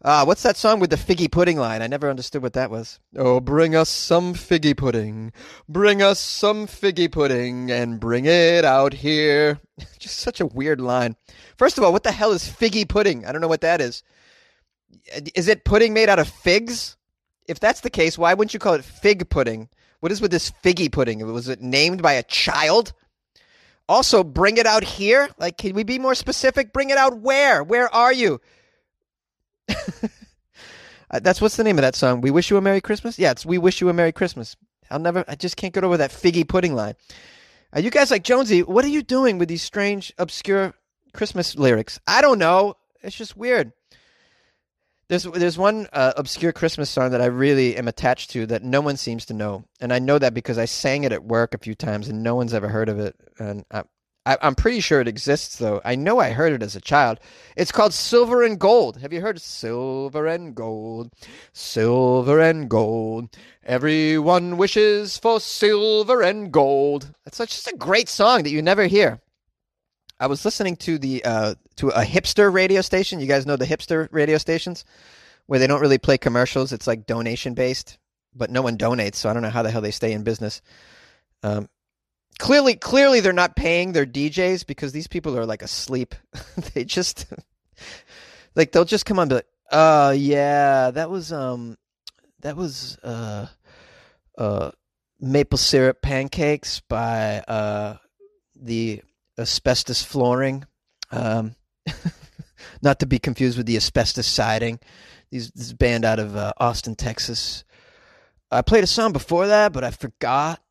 Ah, 0.06 0.20
uh, 0.20 0.26
what's 0.26 0.42
that 0.42 0.58
song 0.58 0.80
with 0.80 0.90
the 0.90 0.96
figgy 0.96 1.32
pudding 1.32 1.56
line? 1.56 1.80
I 1.80 1.86
never 1.86 2.10
understood 2.10 2.42
what 2.42 2.52
that 2.52 2.70
was. 2.70 3.00
Oh, 3.16 3.40
bring 3.40 3.74
us 3.74 3.88
some 3.88 4.34
figgy 4.34 4.76
pudding. 4.76 5.32
Bring 5.66 6.02
us 6.02 6.20
some 6.20 6.66
figgy 6.66 7.10
pudding 7.10 7.70
and 7.70 7.98
bring 7.98 8.26
it 8.26 8.66
out 8.66 8.92
here. 8.92 9.60
Just 9.98 10.18
such 10.18 10.40
a 10.40 10.46
weird 10.46 10.78
line. 10.80 11.16
First 11.56 11.78
of 11.78 11.84
all, 11.84 11.92
what 11.92 12.02
the 12.02 12.12
hell 12.12 12.32
is 12.32 12.44
figgy 12.44 12.86
pudding? 12.86 13.24
I 13.24 13.32
don't 13.32 13.40
know 13.40 13.48
what 13.48 13.62
that 13.62 13.80
is. 13.80 14.02
Is 15.34 15.48
it 15.48 15.64
pudding 15.64 15.92
made 15.94 16.08
out 16.08 16.18
of 16.18 16.28
figs? 16.28 16.96
If 17.46 17.60
that's 17.60 17.80
the 17.80 17.90
case, 17.90 18.16
why 18.16 18.34
wouldn't 18.34 18.54
you 18.54 18.60
call 18.60 18.74
it 18.74 18.84
fig 18.84 19.28
pudding? 19.28 19.68
What 20.00 20.12
is 20.12 20.20
with 20.20 20.30
this 20.30 20.50
figgy 20.50 20.90
pudding? 20.90 21.24
Was 21.32 21.48
it 21.48 21.60
named 21.60 22.02
by 22.02 22.12
a 22.14 22.22
child? 22.22 22.92
Also, 23.88 24.24
bring 24.24 24.56
it 24.56 24.66
out 24.66 24.84
here. 24.84 25.28
Like, 25.38 25.58
can 25.58 25.74
we 25.74 25.84
be 25.84 25.98
more 25.98 26.14
specific? 26.14 26.72
Bring 26.72 26.90
it 26.90 26.98
out 26.98 27.18
where? 27.20 27.62
Where 27.62 27.92
are 27.94 28.12
you? 28.12 28.40
Uh, 31.10 31.20
that's 31.20 31.40
what's 31.40 31.56
the 31.56 31.62
name 31.62 31.78
of 31.78 31.82
that 31.82 31.94
song? 31.94 32.20
We 32.22 32.32
wish 32.32 32.50
you 32.50 32.56
a 32.56 32.60
Merry 32.60 32.80
Christmas. 32.80 33.20
Yeah, 33.20 33.30
it's 33.30 33.46
We 33.46 33.56
wish 33.56 33.80
you 33.80 33.88
a 33.88 33.92
Merry 33.92 34.10
Christmas. 34.10 34.56
I'll 34.90 34.98
never. 34.98 35.24
I 35.28 35.36
just 35.36 35.56
can't 35.56 35.72
get 35.72 35.84
over 35.84 35.96
that 35.96 36.10
figgy 36.10 36.48
pudding 36.48 36.74
line. 36.74 36.94
Are 37.72 37.80
you 37.80 37.90
guys 37.90 38.10
like 38.10 38.24
Jonesy? 38.24 38.64
What 38.64 38.84
are 38.84 38.88
you 38.88 39.02
doing 39.02 39.38
with 39.38 39.48
these 39.48 39.62
strange, 39.62 40.12
obscure 40.18 40.74
Christmas 41.12 41.56
lyrics? 41.56 42.00
I 42.06 42.20
don't 42.20 42.40
know. 42.40 42.74
It's 43.02 43.14
just 43.14 43.36
weird. 43.36 43.72
There's 45.08 45.24
there's 45.24 45.58
one 45.58 45.86
uh, 45.92 46.14
obscure 46.16 46.52
Christmas 46.52 46.88
song 46.88 47.10
that 47.10 47.20
I 47.20 47.26
really 47.26 47.76
am 47.76 47.88
attached 47.88 48.30
to 48.30 48.46
that 48.46 48.62
no 48.62 48.80
one 48.80 48.96
seems 48.96 49.26
to 49.26 49.34
know, 49.34 49.64
and 49.80 49.92
I 49.92 49.98
know 49.98 50.18
that 50.18 50.32
because 50.32 50.56
I 50.56 50.64
sang 50.64 51.04
it 51.04 51.12
at 51.12 51.24
work 51.24 51.54
a 51.54 51.58
few 51.58 51.74
times 51.74 52.08
and 52.08 52.22
no 52.22 52.34
one's 52.34 52.54
ever 52.54 52.68
heard 52.68 52.88
of 52.88 52.98
it. 52.98 53.14
And 53.38 53.66
I, 53.70 53.82
I, 54.24 54.38
am 54.40 54.54
pretty 54.54 54.80
sure 54.80 55.02
it 55.02 55.08
exists 55.08 55.56
though. 55.56 55.82
I 55.84 55.94
know 55.94 56.20
I 56.20 56.30
heard 56.30 56.54
it 56.54 56.62
as 56.62 56.74
a 56.74 56.80
child. 56.80 57.20
It's 57.54 57.72
called 57.72 57.92
Silver 57.92 58.42
and 58.42 58.58
Gold. 58.58 59.02
Have 59.02 59.12
you 59.12 59.20
heard 59.20 59.42
Silver 59.42 60.26
and 60.26 60.54
Gold? 60.54 61.12
Silver 61.52 62.40
and 62.40 62.70
Gold. 62.70 63.36
Everyone 63.62 64.56
wishes 64.56 65.18
for 65.18 65.38
silver 65.38 66.22
and 66.22 66.50
gold. 66.50 67.12
It's 67.26 67.36
such 67.36 67.50
just 67.50 67.68
a 67.72 67.76
great 67.76 68.08
song 68.08 68.42
that 68.44 68.50
you 68.50 68.62
never 68.62 68.86
hear. 68.86 69.20
I 70.18 70.26
was 70.26 70.44
listening 70.44 70.76
to 70.76 70.98
the 70.98 71.24
uh, 71.24 71.54
to 71.76 71.88
a 71.88 72.02
hipster 72.02 72.52
radio 72.52 72.80
station. 72.80 73.20
You 73.20 73.26
guys 73.26 73.46
know 73.46 73.56
the 73.56 73.66
hipster 73.66 74.08
radio 74.12 74.38
stations 74.38 74.84
where 75.46 75.58
they 75.58 75.66
don't 75.66 75.80
really 75.80 75.98
play 75.98 76.18
commercials. 76.18 76.72
It's 76.72 76.86
like 76.86 77.06
donation 77.06 77.54
based, 77.54 77.98
but 78.34 78.50
no 78.50 78.62
one 78.62 78.78
donates, 78.78 79.16
so 79.16 79.28
I 79.28 79.32
don't 79.32 79.42
know 79.42 79.50
how 79.50 79.62
the 79.62 79.70
hell 79.70 79.82
they 79.82 79.90
stay 79.90 80.12
in 80.12 80.22
business. 80.22 80.62
Um, 81.42 81.68
clearly, 82.38 82.74
clearly 82.76 83.20
they're 83.20 83.32
not 83.32 83.56
paying 83.56 83.92
their 83.92 84.06
DJs 84.06 84.66
because 84.66 84.92
these 84.92 85.08
people 85.08 85.36
are 85.36 85.46
like 85.46 85.62
asleep. 85.62 86.14
they 86.74 86.84
just 86.84 87.26
like 88.54 88.72
they'll 88.72 88.84
just 88.84 89.06
come 89.06 89.18
on, 89.18 89.28
but 89.28 89.46
uh, 89.70 90.14
yeah, 90.16 90.90
that 90.92 91.10
was 91.10 91.32
um, 91.32 91.76
that 92.40 92.56
was 92.56 92.98
uh, 93.02 93.46
uh, 94.38 94.70
maple 95.20 95.58
syrup 95.58 96.02
pancakes 96.02 96.80
by 96.80 97.40
uh 97.40 97.96
the 98.56 99.02
asbestos 99.38 100.02
flooring. 100.02 100.64
Um, 101.10 101.54
not 102.82 103.00
to 103.00 103.06
be 103.06 103.18
confused 103.18 103.56
with 103.56 103.66
the 103.66 103.76
asbestos 103.76 104.26
siding. 104.26 104.78
These 105.30 105.50
this 105.52 105.72
band 105.72 106.04
out 106.04 106.18
of 106.18 106.36
uh, 106.36 106.52
Austin, 106.58 106.94
Texas. 106.94 107.64
I 108.50 108.62
played 108.62 108.84
a 108.84 108.88
song 108.88 109.12
before 109.12 109.48
that, 109.48 109.72
but 109.72 109.84
I 109.84 109.90
forgot. 109.90 110.62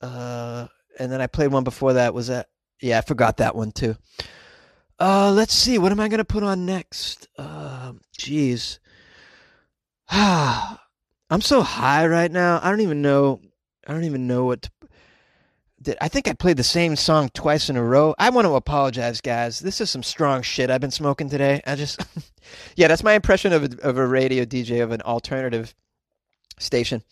Uh, 0.00 0.68
and 0.98 1.10
then 1.12 1.20
I 1.20 1.26
played 1.26 1.52
one 1.52 1.64
before 1.64 1.94
that. 1.94 2.14
Was 2.14 2.28
that? 2.28 2.48
Yeah, 2.80 2.98
I 2.98 3.00
forgot 3.02 3.38
that 3.38 3.54
one 3.54 3.72
too. 3.72 3.96
Uh, 4.98 5.32
let's 5.32 5.54
see. 5.54 5.78
What 5.78 5.92
am 5.92 6.00
I 6.00 6.08
gonna 6.08 6.24
put 6.24 6.42
on 6.42 6.66
next? 6.66 7.28
Jeez. 8.18 8.78
I'm 10.10 11.40
so 11.42 11.62
high 11.62 12.06
right 12.06 12.30
now. 12.30 12.60
I 12.62 12.70
don't 12.70 12.80
even 12.80 13.02
know. 13.02 13.40
I 13.86 13.92
don't 13.92 14.04
even 14.04 14.26
know 14.26 14.44
what 14.44 14.62
to 14.62 14.70
I 16.00 16.08
think 16.08 16.26
I 16.26 16.32
played 16.32 16.56
the 16.56 16.64
same 16.64 16.96
song 16.96 17.30
twice 17.32 17.70
in 17.70 17.76
a 17.76 17.82
row. 17.82 18.14
I 18.18 18.30
want 18.30 18.46
to 18.46 18.54
apologize, 18.54 19.20
guys. 19.20 19.60
This 19.60 19.80
is 19.80 19.90
some 19.90 20.02
strong 20.02 20.42
shit 20.42 20.70
I've 20.70 20.80
been 20.80 20.90
smoking 20.90 21.30
today. 21.30 21.62
I 21.66 21.76
just, 21.76 22.00
yeah, 22.76 22.88
that's 22.88 23.04
my 23.04 23.12
impression 23.12 23.52
of 23.52 23.64
a, 23.64 23.82
of 23.82 23.96
a 23.96 24.06
radio 24.06 24.44
DJ 24.44 24.82
of 24.82 24.90
an 24.90 25.02
alternative 25.02 25.74
station. 26.58 27.02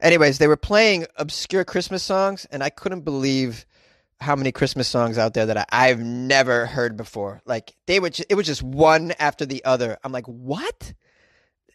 Anyways, 0.00 0.38
they 0.38 0.46
were 0.46 0.56
playing 0.56 1.06
obscure 1.16 1.64
Christmas 1.64 2.02
songs, 2.02 2.46
and 2.50 2.62
I 2.62 2.70
couldn't 2.70 3.00
believe 3.00 3.66
how 4.20 4.36
many 4.36 4.52
Christmas 4.52 4.88
songs 4.88 5.18
out 5.18 5.34
there 5.34 5.46
that 5.46 5.58
I, 5.58 5.66
I've 5.72 6.00
never 6.00 6.66
heard 6.66 6.96
before. 6.96 7.42
Like 7.44 7.74
they 7.86 7.98
were, 7.98 8.10
just, 8.10 8.30
it 8.30 8.34
was 8.34 8.46
just 8.46 8.62
one 8.62 9.14
after 9.18 9.44
the 9.44 9.64
other. 9.64 9.98
I'm 10.04 10.12
like, 10.12 10.26
what? 10.26 10.94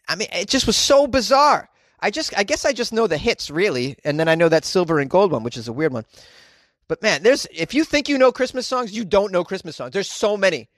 I 0.08 0.16
mean, 0.16 0.28
it 0.32 0.48
just 0.48 0.66
was 0.66 0.76
so 0.76 1.06
bizarre. 1.06 1.68
I 2.02 2.10
just, 2.10 2.36
I 2.36 2.42
guess 2.42 2.64
I 2.64 2.72
just 2.72 2.92
know 2.92 3.06
the 3.06 3.16
hits 3.16 3.48
really, 3.48 3.96
and 4.04 4.18
then 4.18 4.28
I 4.28 4.34
know 4.34 4.48
that 4.48 4.64
silver 4.64 4.98
and 4.98 5.08
gold 5.08 5.30
one, 5.30 5.44
which 5.44 5.56
is 5.56 5.68
a 5.68 5.72
weird 5.72 5.92
one. 5.92 6.04
But 6.88 7.00
man, 7.00 7.22
there's 7.22 7.46
if 7.52 7.72
you 7.72 7.84
think 7.84 8.08
you 8.08 8.18
know 8.18 8.32
Christmas 8.32 8.66
songs, 8.66 8.92
you 8.92 9.04
don't 9.04 9.32
know 9.32 9.44
Christmas 9.44 9.76
songs. 9.76 9.92
There's 9.92 10.10
so 10.10 10.36
many, 10.36 10.68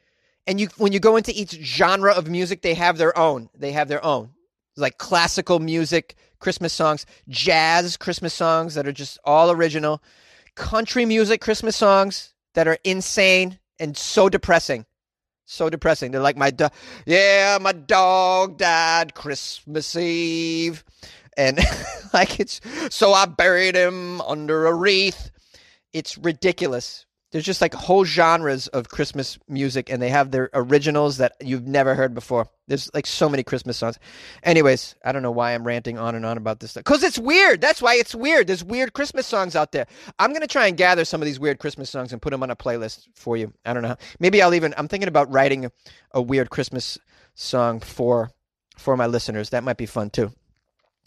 and 0.46 0.60
you 0.60 0.68
when 0.76 0.92
you 0.92 1.00
go 1.00 1.16
into 1.16 1.32
each 1.34 1.52
genre 1.52 2.12
of 2.12 2.28
music, 2.28 2.62
they 2.62 2.74
have 2.74 2.98
their 2.98 3.16
own. 3.18 3.48
They 3.54 3.72
have 3.72 3.88
their 3.88 4.04
own, 4.04 4.30
like 4.76 4.98
classical 4.98 5.58
music, 5.58 6.14
Christmas 6.38 6.72
songs, 6.72 7.06
jazz 7.28 7.96
Christmas 7.96 8.34
songs 8.34 8.74
that 8.74 8.86
are 8.86 8.92
just 8.92 9.18
all 9.24 9.50
original, 9.50 10.02
country 10.54 11.06
music 11.06 11.40
Christmas 11.40 11.74
songs 11.74 12.34
that 12.52 12.68
are 12.68 12.78
insane 12.84 13.58
and 13.80 13.96
so 13.96 14.28
depressing. 14.28 14.84
So 15.46 15.68
depressing. 15.68 16.10
They're 16.10 16.20
like 16.20 16.36
my 16.36 16.52
yeah, 17.06 17.58
my 17.60 17.72
dog 17.72 18.58
died 18.58 19.14
Christmas 19.14 19.94
Eve. 19.96 20.84
And 21.36 21.58
like 22.14 22.40
it's 22.40 22.60
so 22.90 23.12
I 23.12 23.26
buried 23.26 23.76
him 23.76 24.20
under 24.22 24.66
a 24.66 24.74
wreath. 24.74 25.30
It's 25.92 26.16
ridiculous. 26.18 27.03
There's 27.34 27.44
just 27.44 27.60
like 27.60 27.74
whole 27.74 28.04
genres 28.04 28.68
of 28.68 28.88
Christmas 28.88 29.40
music 29.48 29.90
and 29.90 30.00
they 30.00 30.10
have 30.10 30.30
their 30.30 30.50
originals 30.54 31.16
that 31.16 31.32
you've 31.42 31.66
never 31.66 31.96
heard 31.96 32.14
before. 32.14 32.46
There's 32.68 32.88
like 32.94 33.08
so 33.08 33.28
many 33.28 33.42
Christmas 33.42 33.76
songs. 33.76 33.98
Anyways, 34.44 34.94
I 35.04 35.10
don't 35.10 35.22
know 35.22 35.32
why 35.32 35.50
I'm 35.50 35.66
ranting 35.66 35.98
on 35.98 36.14
and 36.14 36.24
on 36.24 36.36
about 36.36 36.60
this 36.60 36.70
stuff. 36.70 36.84
Cuz 36.84 37.02
it's 37.02 37.18
weird. 37.18 37.60
That's 37.60 37.82
why 37.82 37.96
it's 37.96 38.14
weird. 38.14 38.46
There's 38.46 38.62
weird 38.62 38.92
Christmas 38.92 39.26
songs 39.26 39.56
out 39.56 39.72
there. 39.72 39.88
I'm 40.20 40.32
to 40.32 40.46
try 40.46 40.68
and 40.68 40.76
gather 40.76 41.04
some 41.04 41.20
of 41.20 41.26
these 41.26 41.40
weird 41.40 41.58
Christmas 41.58 41.90
songs 41.90 42.12
and 42.12 42.22
put 42.22 42.30
them 42.30 42.44
on 42.44 42.52
a 42.52 42.56
playlist 42.56 43.08
for 43.16 43.36
you. 43.36 43.52
I 43.64 43.72
don't 43.72 43.82
know. 43.82 43.96
Maybe 44.20 44.40
I'll 44.40 44.54
even 44.54 44.72
I'm 44.78 44.86
thinking 44.86 45.08
about 45.08 45.32
writing 45.32 45.72
a 46.12 46.22
weird 46.22 46.50
Christmas 46.50 46.98
song 47.34 47.80
for 47.80 48.30
for 48.76 48.96
my 48.96 49.06
listeners. 49.06 49.50
That 49.50 49.64
might 49.64 49.76
be 49.76 49.86
fun 49.86 50.10
too. 50.10 50.30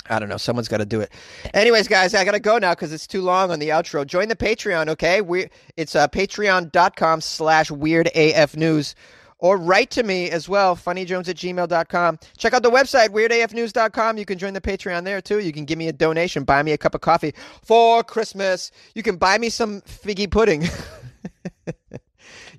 I 0.09 0.19
don't 0.19 0.29
know. 0.29 0.37
Someone's 0.37 0.67
got 0.67 0.77
to 0.77 0.85
do 0.85 1.01
it. 1.01 1.11
Anyways, 1.53 1.87
guys, 1.87 2.13
I 2.13 2.23
got 2.23 2.31
to 2.31 2.39
go 2.39 2.57
now 2.57 2.73
because 2.73 2.93
it's 2.93 3.07
too 3.07 3.21
long 3.21 3.51
on 3.51 3.59
the 3.59 3.69
outro. 3.69 4.05
Join 4.05 4.29
the 4.29 4.35
Patreon, 4.35 4.87
okay? 4.89 5.21
We 5.21 5.49
It's 5.75 5.95
uh, 5.95 6.07
patreon.com 6.07 7.21
slash 7.21 7.69
weirdafnews. 7.69 8.95
Or 9.39 9.57
write 9.57 9.91
to 9.91 10.01
me 10.01 10.31
as 10.31 10.49
well, 10.49 10.75
funnyjones 10.75 11.29
at 11.29 11.35
gmail.com. 11.35 12.19
Check 12.37 12.53
out 12.53 12.63
the 12.63 12.71
website, 12.71 13.09
weirdafnews.com. 13.09 14.17
You 14.17 14.25
can 14.25 14.39
join 14.39 14.53
the 14.53 14.61
Patreon 14.61 15.03
there 15.03 15.21
too. 15.21 15.39
You 15.39 15.53
can 15.53 15.65
give 15.65 15.77
me 15.77 15.87
a 15.89 15.93
donation, 15.93 16.43
buy 16.43 16.63
me 16.63 16.71
a 16.71 16.77
cup 16.77 16.95
of 16.95 17.01
coffee 17.01 17.35
for 17.61 18.03
Christmas. 18.03 18.71
You 18.95 19.03
can 19.03 19.17
buy 19.17 19.37
me 19.37 19.49
some 19.49 19.81
figgy 19.81 20.29
pudding. 20.29 20.67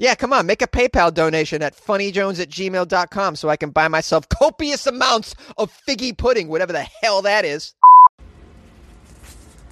Yeah, 0.00 0.14
come 0.14 0.32
on, 0.32 0.46
make 0.46 0.62
a 0.62 0.68
PayPal 0.68 1.12
donation 1.12 1.60
at 1.60 1.76
funnyjones 1.76 2.40
at 2.40 2.48
gmail.com 2.48 3.34
so 3.34 3.48
I 3.48 3.56
can 3.56 3.70
buy 3.70 3.88
myself 3.88 4.28
copious 4.40 4.86
amounts 4.86 5.34
of 5.56 5.72
figgy 5.86 6.16
pudding, 6.16 6.46
whatever 6.46 6.72
the 6.72 6.86
hell 7.02 7.20
that 7.22 7.44
is. 7.44 7.74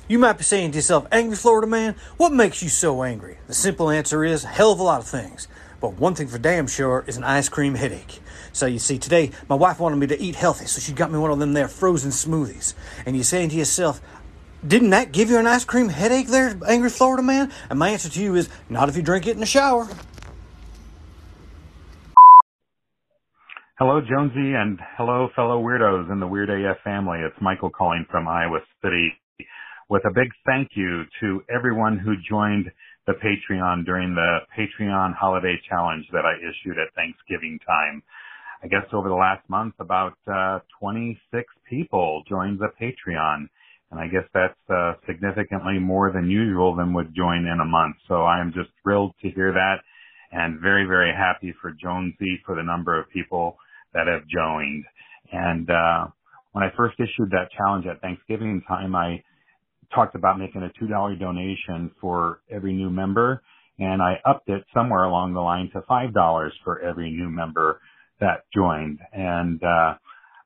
You 0.08 0.18
might 0.18 0.38
be 0.38 0.42
saying 0.42 0.72
to 0.72 0.78
yourself, 0.78 1.06
Angry 1.12 1.36
Florida 1.36 1.68
man, 1.68 1.94
what 2.16 2.32
makes 2.32 2.60
you 2.60 2.68
so 2.68 3.04
angry? 3.04 3.38
The 3.46 3.54
simple 3.54 3.88
answer 3.88 4.24
is 4.24 4.42
a 4.42 4.48
hell 4.48 4.72
of 4.72 4.80
a 4.80 4.82
lot 4.82 5.00
of 5.00 5.06
things. 5.06 5.46
But 5.80 5.94
one 5.94 6.16
thing 6.16 6.26
for 6.26 6.38
damn 6.38 6.66
sure 6.66 7.04
is 7.06 7.16
an 7.16 7.24
ice 7.24 7.48
cream 7.48 7.76
headache. 7.76 8.18
So 8.52 8.66
you 8.66 8.80
see, 8.80 8.98
today 8.98 9.30
my 9.48 9.54
wife 9.54 9.78
wanted 9.78 9.96
me 9.96 10.08
to 10.08 10.20
eat 10.20 10.34
healthy, 10.34 10.66
so 10.66 10.80
she 10.80 10.92
got 10.92 11.12
me 11.12 11.18
one 11.18 11.30
of 11.30 11.38
them 11.38 11.52
there 11.52 11.68
frozen 11.68 12.10
smoothies. 12.10 12.74
And 13.04 13.14
you're 13.14 13.24
saying 13.24 13.50
to 13.50 13.56
yourself, 13.56 14.00
didn't 14.66 14.90
that 14.90 15.12
give 15.12 15.30
you 15.30 15.38
an 15.38 15.46
ice 15.46 15.64
cream 15.64 15.88
headache 15.88 16.28
there, 16.28 16.58
Angry 16.66 16.90
Florida 16.90 17.22
man? 17.22 17.52
And 17.70 17.78
my 17.78 17.90
answer 17.90 18.08
to 18.08 18.20
you 18.20 18.34
is, 18.34 18.48
not 18.68 18.88
if 18.88 18.96
you 18.96 19.02
drink 19.02 19.26
it 19.26 19.32
in 19.32 19.40
the 19.40 19.46
shower. 19.46 19.88
Hello, 23.78 24.00
Jonesy, 24.00 24.56
and 24.56 24.80
hello, 24.96 25.28
fellow 25.36 25.62
weirdos 25.62 26.10
in 26.10 26.18
the 26.18 26.26
Weird 26.26 26.48
AF 26.48 26.78
family. 26.82 27.18
It's 27.20 27.36
Michael 27.42 27.68
calling 27.68 28.06
from 28.10 28.26
Iowa 28.26 28.60
City 28.82 29.12
with 29.90 30.00
a 30.06 30.14
big 30.14 30.32
thank 30.46 30.70
you 30.74 31.02
to 31.20 31.42
everyone 31.54 31.98
who 31.98 32.14
joined 32.26 32.72
the 33.06 33.12
Patreon 33.12 33.84
during 33.84 34.14
the 34.14 34.38
Patreon 34.56 35.14
holiday 35.14 35.60
challenge 35.68 36.06
that 36.12 36.24
I 36.24 36.40
issued 36.40 36.78
at 36.78 36.94
Thanksgiving 36.94 37.58
time. 37.66 38.02
I 38.64 38.68
guess 38.68 38.88
over 38.94 39.10
the 39.10 39.14
last 39.14 39.46
month, 39.50 39.74
about 39.78 40.16
uh, 40.26 40.60
26 40.80 41.44
people 41.68 42.22
joined 42.30 42.58
the 42.58 42.72
Patreon. 42.80 43.46
And 43.90 44.00
I 44.00 44.08
guess 44.08 44.24
that's 44.32 44.58
uh, 44.70 44.94
significantly 45.06 45.78
more 45.78 46.10
than 46.10 46.30
usual 46.30 46.74
than 46.74 46.94
would 46.94 47.14
join 47.14 47.44
in 47.44 47.60
a 47.60 47.68
month. 47.68 47.96
So 48.08 48.22
I 48.22 48.40
am 48.40 48.54
just 48.56 48.70
thrilled 48.82 49.12
to 49.20 49.28
hear 49.28 49.52
that 49.52 49.84
and 50.32 50.60
very, 50.60 50.86
very 50.86 51.12
happy 51.12 51.54
for 51.60 51.72
Jonesy 51.72 52.40
for 52.46 52.56
the 52.56 52.62
number 52.62 52.98
of 52.98 53.10
people 53.10 53.58
that 53.96 54.06
have 54.06 54.28
joined. 54.28 54.85
And 55.32 55.68
uh, 55.70 56.06
when 56.52 56.64
I 56.64 56.68
first 56.76 56.94
issued 57.00 57.30
that 57.30 57.48
challenge 57.56 57.87
at 57.87 58.00
Thanksgiving 58.00 58.62
time, 58.68 58.94
I 58.94 59.22
talked 59.94 60.14
about 60.14 60.38
making 60.38 60.62
a 60.62 60.85
$2 60.85 61.18
donation 61.18 61.90
for 62.00 62.40
every 62.50 62.74
new 62.74 62.90
member, 62.90 63.42
and 63.78 64.02
I 64.02 64.20
upped 64.24 64.48
it 64.48 64.64
somewhere 64.74 65.04
along 65.04 65.32
the 65.35 65.40
line 65.40 65.70
to 65.72 65.80
$5 65.80 66.50
for 66.64 66.80
every 66.80 67.11
new 67.11 67.28
member 67.28 67.80
that 68.20 68.44
joined. 68.54 68.98
And 69.12 69.62
uh, 69.62 69.94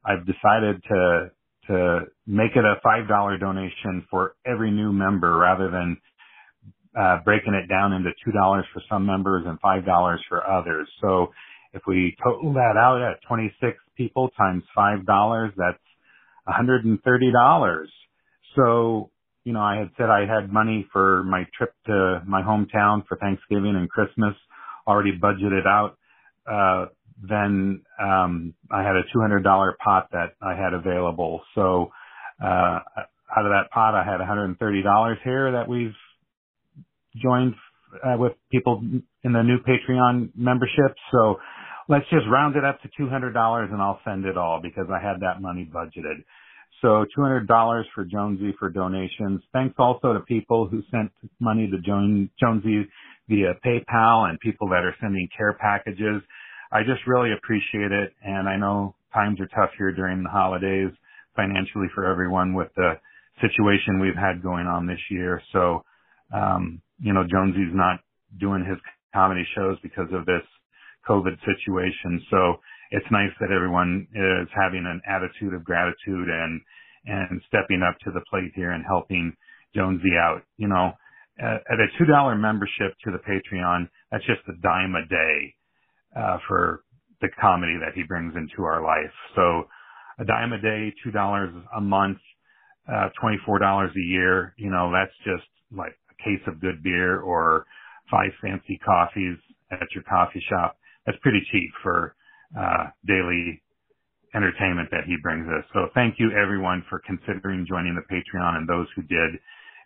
I've 0.05 0.27
decided 0.27 0.83
to 0.89 1.31
to 1.67 2.01
make 2.27 2.57
it 2.57 2.65
a 2.65 2.81
$5 2.85 3.39
donation 3.39 4.05
for 4.11 4.35
every 4.45 4.73
new 4.73 4.93
member 4.93 5.37
rather 5.37 5.71
than 5.71 5.97
uh, 6.99 7.19
breaking 7.25 7.55
it 7.55 7.69
down 7.69 7.93
into 7.93 8.11
$2 8.27 8.63
for 8.73 8.83
some 8.89 9.07
members 9.07 9.45
and 9.47 9.61
$5 9.61 10.19
for 10.29 10.51
others. 10.51 10.89
So 11.01 11.29
if 11.73 11.83
we 11.87 12.17
total 12.23 12.53
that 12.55 12.77
out 12.77 13.01
at 13.03 13.21
26 13.29 13.79
people 13.97 14.31
times 14.37 14.63
$5, 14.77 15.53
that's 15.57 15.79
$130. 16.49 17.87
So, 18.57 19.11
you 19.45 19.53
know, 19.53 19.61
I 19.61 19.77
had 19.77 19.91
said 19.97 20.07
I 20.11 20.27
had 20.27 20.53
money 20.53 20.87
for 20.93 21.23
my 21.25 21.45
trip 21.57 21.75
to 21.87 22.23
my 22.27 22.43
hometown 22.43 23.07
for 23.07 23.17
Thanksgiving 23.19 23.77
and 23.77 23.89
Christmas 23.89 24.35
already 24.87 25.13
budgeted 25.19 25.67
out. 25.67 25.97
Uh, 26.51 26.87
then, 27.23 27.83
um, 28.03 28.55
I 28.71 28.83
had 28.83 28.97
a 28.97 29.03
$200 29.15 29.73
pot 29.85 30.09
that 30.13 30.35
I 30.43 30.55
had 30.55 30.73
available. 30.73 31.43
So, 31.55 31.93
uh, 32.43 32.81
out 33.37 33.47
of 33.47 33.53
that 33.53 33.71
pot, 33.73 33.95
I 33.95 34.05
had 34.05 34.21
$130 34.21 35.15
here 35.23 35.53
that 35.53 35.69
we've 35.69 35.95
joined 37.23 37.55
uh, 38.05 38.17
with 38.19 38.33
people 38.51 38.83
in 39.25 39.33
the 39.33 39.43
new 39.43 39.59
Patreon 39.59 40.31
membership. 40.37 40.95
So 41.13 41.39
let's 41.91 42.09
just 42.09 42.25
round 42.31 42.55
it 42.55 42.65
up 42.65 42.81
to 42.83 42.89
$200 42.99 43.73
and 43.73 43.83
I'll 43.83 44.01
send 44.05 44.25
it 44.25 44.39
all 44.39 44.61
because 44.63 44.87
I 44.91 45.05
had 45.05 45.21
that 45.21 45.43
money 45.43 45.69
budgeted. 45.71 46.23
So 46.81 47.05
$200 47.19 47.83
for 47.93 48.05
Jonesy 48.05 48.55
for 48.59 48.71
donations. 48.71 49.43
Thanks 49.53 49.75
also 49.77 50.13
to 50.15 50.21
people 50.21 50.69
who 50.69 50.83
sent 50.93 51.11
money 51.41 51.69
to 51.69 51.79
Jonesy 51.79 52.89
via 53.29 53.55
PayPal 53.67 54.31
and 54.31 54.39
people 54.39 54.69
that 54.69 54.85
are 54.85 54.95
sending 55.01 55.29
care 55.37 55.53
packages. 55.55 56.23
I 56.73 56.83
just 56.83 57.01
really 57.09 57.33
appreciate 57.33 57.91
it. 57.91 58.13
And 58.25 58.49
I 58.49 58.57
know 58.57 58.95
times 59.13 59.41
are 59.41 59.49
tough 59.49 59.71
here 59.77 59.93
during 59.93 60.23
the 60.23 60.31
holidays 60.31 60.91
financially 61.35 61.89
for 61.93 62.07
everyone 62.07 62.55
with 62.55 62.69
the 62.77 62.93
situation 63.41 64.01
we've 64.01 64.15
had 64.15 64.43
going 64.43 64.69
on 64.69 64.87
this 64.87 65.01
year. 65.11 65.43
So, 65.53 65.85
um, 66.33 66.81
you 67.01 67.13
know, 67.13 67.25
Jonesy's 67.29 67.75
not 67.75 67.99
doing 68.39 68.65
his 68.65 68.79
comedy 69.13 69.45
shows 69.57 69.77
because 69.83 70.09
of 70.13 70.25
this 70.25 70.43
COVID 71.09 71.37
situation. 71.41 72.21
So 72.31 72.57
it's 72.91 73.07
nice 73.11 73.33
that 73.41 73.53
everyone 73.53 74.07
is 74.15 74.49
having 74.55 74.85
an 74.87 75.01
attitude 75.07 75.55
of 75.55 75.65
gratitude 75.65 76.29
and, 76.29 76.61
and 77.07 77.41
stepping 77.49 77.83
up 77.83 77.99
to 78.05 78.11
the 78.11 78.23
plate 78.31 78.53
here 78.55 78.73
and 78.73 78.85
helping 78.87 79.35
Jonesy 79.75 80.17
out. 80.19 80.43
You 80.57 80.69
know, 80.69 80.93
at, 81.39 81.63
a 81.81 82.03
$2 82.03 82.41
membership 82.41 82.97
to 83.05 83.11
the 83.11 83.19
Patreon, 83.19 83.89
that's 84.11 84.27
just 84.27 84.41
a 84.49 84.61
dime 84.61 84.95
a 84.95 85.07
day, 85.09 85.55
uh, 86.17 86.39
for 86.49 86.83
the 87.21 87.29
comedy 87.41 87.77
that 87.81 87.95
he 87.95 88.03
brings 88.03 88.35
into 88.35 88.65
our 88.65 88.83
life. 88.83 89.13
So 89.37 89.69
a 90.19 90.25
dime 90.25 90.53
a 90.53 90.61
day, 90.61 90.93
$2 91.07 91.63
a 91.77 91.81
month, 91.81 92.19
uh, 92.89 93.09
$24 93.23 93.89
a 93.89 94.01
year, 94.01 94.55
you 94.57 94.71
know, 94.71 94.93
that's 94.93 95.17
just 95.25 95.49
like 95.71 95.97
a 96.11 96.23
case 96.23 96.43
of 96.47 96.61
good 96.61 96.83
beer 96.83 97.21
or 97.21 97.67
five 98.11 98.31
fancy 98.43 98.79
coffees 98.85 99.37
at 99.71 99.87
your 99.95 100.03
coffee 100.05 100.43
shop. 100.49 100.77
That's 101.11 101.23
pretty 101.23 101.43
cheap 101.51 101.71
for, 101.83 102.15
uh, 102.57 102.87
daily 103.05 103.61
entertainment 104.35 104.89
that 104.93 105.05
he 105.07 105.17
brings 105.23 105.49
us. 105.49 105.65
So 105.73 105.89
thank 105.95 106.17
you 106.19 106.31
everyone 106.31 106.85
for 106.89 107.01
considering 107.05 107.67
joining 107.69 107.97
the 107.97 108.07
Patreon 108.07 108.59
and 108.59 108.69
those 108.69 108.87
who 108.95 109.03
did. 109.03 109.41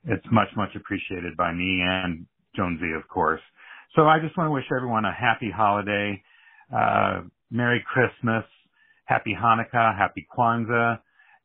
It's 0.04 0.26
much, 0.30 0.48
much 0.54 0.68
appreciated 0.76 1.34
by 1.34 1.52
me 1.54 1.80
and 1.80 2.26
Jonesy, 2.54 2.92
of 2.92 3.08
course. 3.08 3.40
So 3.96 4.06
I 4.06 4.18
just 4.20 4.36
want 4.36 4.48
to 4.48 4.52
wish 4.52 4.66
everyone 4.74 5.06
a 5.06 5.14
happy 5.14 5.50
holiday, 5.50 6.22
uh, 6.76 7.22
Merry 7.50 7.82
Christmas, 7.86 8.44
Happy 9.06 9.34
Hanukkah, 9.34 9.96
Happy 9.96 10.26
Kwanzaa, 10.36 10.98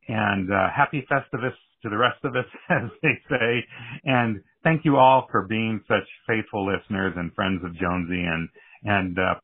And 0.09 0.51
uh, 0.51 0.67
happy 0.75 1.07
Festivus 1.09 1.55
to 1.83 1.89
the 1.89 1.97
rest 1.97 2.19
of 2.25 2.35
us, 2.35 2.45
as 2.69 2.89
they 3.01 3.15
say. 3.29 3.65
And 4.03 4.41
thank 4.63 4.83
you 4.83 4.97
all 4.97 5.27
for 5.31 5.43
being 5.47 5.81
such 5.87 6.07
faithful 6.27 6.67
listeners 6.67 7.13
and 7.15 7.33
friends 7.33 7.63
of 7.63 7.73
Jonesy 7.77 8.25
and 8.25 8.49
and 8.83 9.17
uh, 9.17 9.35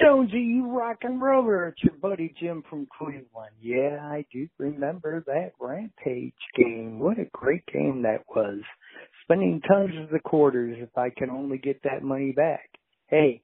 Jonesy, 0.00 0.38
you 0.38 0.70
rock 0.70 0.98
and 1.02 1.22
roller. 1.22 1.68
It's 1.68 1.82
your 1.84 1.94
buddy 1.94 2.34
Jim 2.40 2.64
from 2.68 2.88
Cleveland. 2.98 3.54
Yeah, 3.60 3.98
I 4.02 4.26
do 4.32 4.48
remember 4.58 5.22
that 5.26 5.52
Rampage 5.60 6.32
game. 6.56 6.98
What 6.98 7.18
a 7.18 7.26
great 7.32 7.64
game 7.72 8.02
that 8.02 8.24
was. 8.34 8.60
Spending 9.22 9.60
tons 9.66 9.92
of 10.02 10.10
the 10.10 10.18
quarters 10.18 10.76
if 10.80 10.98
I 10.98 11.10
can 11.10 11.30
only 11.30 11.58
get 11.58 11.80
that 11.84 12.02
money 12.02 12.32
back. 12.32 12.68
Hey, 13.06 13.40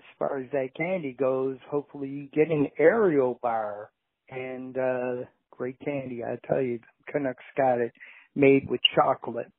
as 0.00 0.04
far 0.18 0.38
as 0.38 0.50
that 0.52 0.74
candy 0.76 1.16
goes, 1.18 1.58
hopefully 1.70 2.08
you 2.08 2.28
get 2.32 2.50
an 2.50 2.68
aerial 2.78 3.38
bar 3.40 3.90
and 4.28 4.76
uh 4.76 5.14
great 5.50 5.78
candy. 5.80 6.22
I 6.24 6.38
tell 6.46 6.60
you, 6.60 6.80
Canucks 7.10 7.44
got 7.56 7.78
it 7.80 7.92
made 8.34 8.68
with 8.68 8.80
chocolate. 8.94 9.50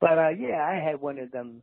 But 0.00 0.18
uh 0.18 0.30
yeah, 0.30 0.64
I 0.64 0.82
had 0.82 1.00
one 1.00 1.18
of 1.18 1.30
them 1.30 1.62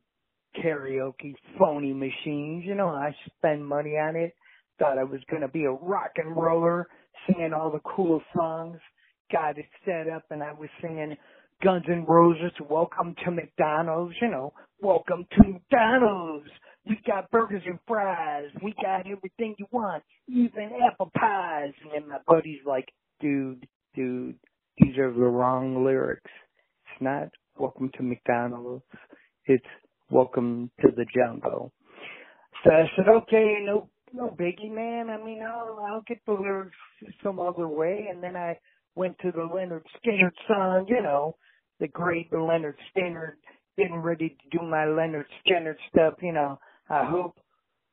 karaoke 0.58 1.36
phony 1.58 1.94
machines. 1.94 2.64
You 2.66 2.76
know, 2.76 2.90
I 2.90 3.16
spend 3.38 3.66
money 3.66 3.92
on 3.92 4.16
it. 4.16 4.34
Thought 4.78 4.98
I 4.98 5.04
was 5.04 5.22
gonna 5.30 5.48
be 5.48 5.66
a 5.66 5.72
rock 5.72 6.12
and 6.18 6.36
roller, 6.36 6.88
singing 7.28 7.54
all 7.54 7.72
the 7.72 7.80
cool 7.80 8.22
songs. 8.36 8.80
Got 9.32 9.58
it 9.58 9.66
set 9.86 10.10
up, 10.10 10.24
and 10.32 10.42
I 10.42 10.54
was 10.54 10.70
singing 10.82 11.16
Guns 11.62 11.86
N' 11.90 12.06
Roses, 12.06 12.54
Welcome 12.70 13.16
to 13.26 13.32
McDonald's. 13.32 14.16
You 14.22 14.30
know, 14.30 14.54
Welcome 14.82 15.26
to 15.32 15.48
McDonald's. 15.48 16.50
We 16.88 17.00
got 17.06 17.30
burgers 17.30 17.62
and 17.66 17.78
fries. 17.86 18.50
We 18.64 18.74
got 18.82 19.06
everything 19.06 19.56
you 19.60 19.68
want, 19.72 20.04
even 20.28 20.72
apple 20.90 21.12
pies. 21.20 21.74
And 21.84 21.92
then 21.94 22.10
my 22.10 22.20
buddy's 22.26 22.62
like, 22.66 22.88
dude, 23.20 23.68
dude, 23.94 24.40
these 24.78 24.98
are 24.98 25.12
the 25.12 25.20
wrong 25.20 25.84
lyrics. 25.84 26.32
It's 26.86 27.02
not 27.02 27.30
Welcome 27.58 27.92
to 27.98 28.04
McDonald's. 28.04 28.86
It's 29.46 29.66
welcome 30.10 30.72
to 30.82 30.88
the 30.96 31.06
jungle. 31.16 31.72
So 32.64 32.72
I 32.72 32.84
said, 32.96 33.08
okay, 33.08 33.58
no, 33.64 33.90
no 34.14 34.36
biggie, 34.40 34.72
man. 34.72 35.10
I 35.10 35.24
mean, 35.24 35.42
I'll, 35.44 35.80
I'll 35.88 36.04
get 36.08 36.20
the 36.26 36.34
lyrics 36.34 36.76
some 37.24 37.40
other 37.40 37.68
way. 37.68 38.08
And 38.12 38.22
then 38.22 38.36
I 38.36 38.58
went 38.96 39.18
to 39.20 39.32
the 39.32 39.40
Lynyrd 39.40 39.84
Skynyrd 39.98 40.32
song, 40.48 40.86
you 40.88 41.02
know, 41.02 41.36
the 41.80 41.88
great 41.88 42.32
Lynyrd 42.32 42.76
Skynyrd, 42.96 43.34
getting 43.78 43.98
ready 43.98 44.30
to 44.30 44.58
do 44.58 44.66
my 44.66 44.86
Lynyrd 44.86 45.26
Skynyrd 45.46 45.78
stuff, 45.90 46.16
you 46.22 46.34
know. 46.34 46.60
I 46.90 47.06
hope, 47.06 47.38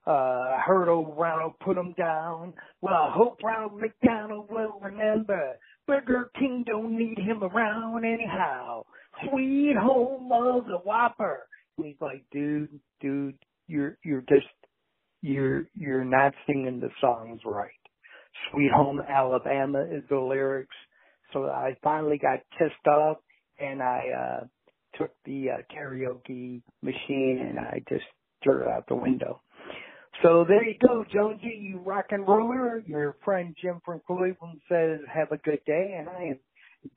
uh, 0.07 0.11
I 0.11 0.63
heard 0.67 0.89
old 0.89 1.17
Ronald 1.19 1.53
put 1.61 1.77
him 1.77 1.95
down. 1.99 2.55
Well, 2.81 2.95
I 2.95 3.13
hope 3.15 3.43
Ronald 3.45 3.81
McDonald 3.81 4.47
will 4.51 4.81
remember. 4.83 5.53
Burger 5.87 6.31
King 6.39 6.65
don't 6.67 6.97
need 6.97 7.19
him 7.19 7.45
around 7.45 8.05
anyhow. 8.05 8.85
Sweet 9.29 9.77
home 9.77 10.33
of 10.33 10.65
the 10.67 10.79
Whopper 10.79 11.47
he's 11.83 11.97
like, 12.01 12.25
dude, 12.33 12.81
dude, 13.01 13.37
you're 13.67 13.99
you're 14.05 14.23
just 14.23 14.47
you're 15.23 15.65
you're 15.75 16.05
not 16.05 16.33
singing 16.47 16.81
the 16.81 16.91
songs 17.01 17.41
right. 17.45 17.71
Sweet 18.51 18.71
Home 18.73 19.01
Alabama 19.01 19.83
is 19.83 20.03
the 20.09 20.19
lyrics. 20.19 20.75
So 21.33 21.45
I 21.47 21.77
finally 21.83 22.19
got 22.19 22.41
pissed 22.59 22.87
off 22.87 23.19
and 23.59 23.83
I 23.83 24.01
uh 24.19 24.45
took 24.99 25.11
the 25.25 25.49
uh, 25.51 25.75
karaoke 25.75 26.63
machine 26.83 27.47
and 27.49 27.59
I 27.59 27.83
just 27.89 28.05
threw 28.43 28.63
it 28.63 28.69
out 28.69 28.87
the 28.89 28.95
window. 28.95 29.43
So 30.23 30.47
there 30.49 30.65
you 30.65 30.77
go, 30.87 31.05
Jonesy, 31.13 31.59
you 31.61 31.79
rock 31.79 32.07
and 32.11 32.27
roller. 32.27 32.83
Your 32.87 33.17
friend 33.23 33.55
Jim 33.61 33.83
from 33.85 34.01
Cleveland 34.07 34.61
says 34.71 35.01
have 35.13 35.33
a 35.33 35.37
good 35.39 35.61
day 35.67 35.97
and 35.99 36.09
I 36.09 36.23
am 36.23 36.39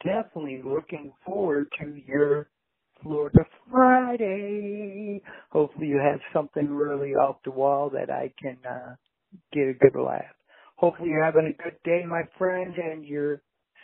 definitely 0.03 0.61
looking 0.63 1.11
forward 1.25 1.67
to 1.81 2.01
your 2.07 2.47
Florida 3.03 3.45
Friday. 3.71 5.21
Hopefully 5.51 5.87
you 5.87 5.97
have 5.99 6.19
something 6.33 6.69
really 6.69 7.11
off 7.15 7.37
the 7.45 7.51
wall 7.51 7.91
that 7.91 8.09
I 8.11 8.33
can 8.41 8.57
uh, 8.69 8.95
get 9.53 9.69
a 9.69 9.73
good 9.73 9.99
laugh. 9.99 10.23
Hopefully 10.77 11.09
you're 11.09 11.23
having 11.25 11.47
a 11.59 11.63
good 11.63 11.77
day, 11.85 12.03
my 12.07 12.23
friend, 12.37 12.75
and 12.75 13.05
you're 13.05 13.41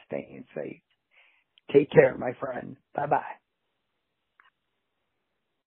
staying 0.07 0.45
safe. 0.55 0.81
Take 1.73 1.91
care, 1.91 2.17
my 2.17 2.33
friend. 2.39 2.77
Bye 2.95 3.07
bye. 3.07 3.44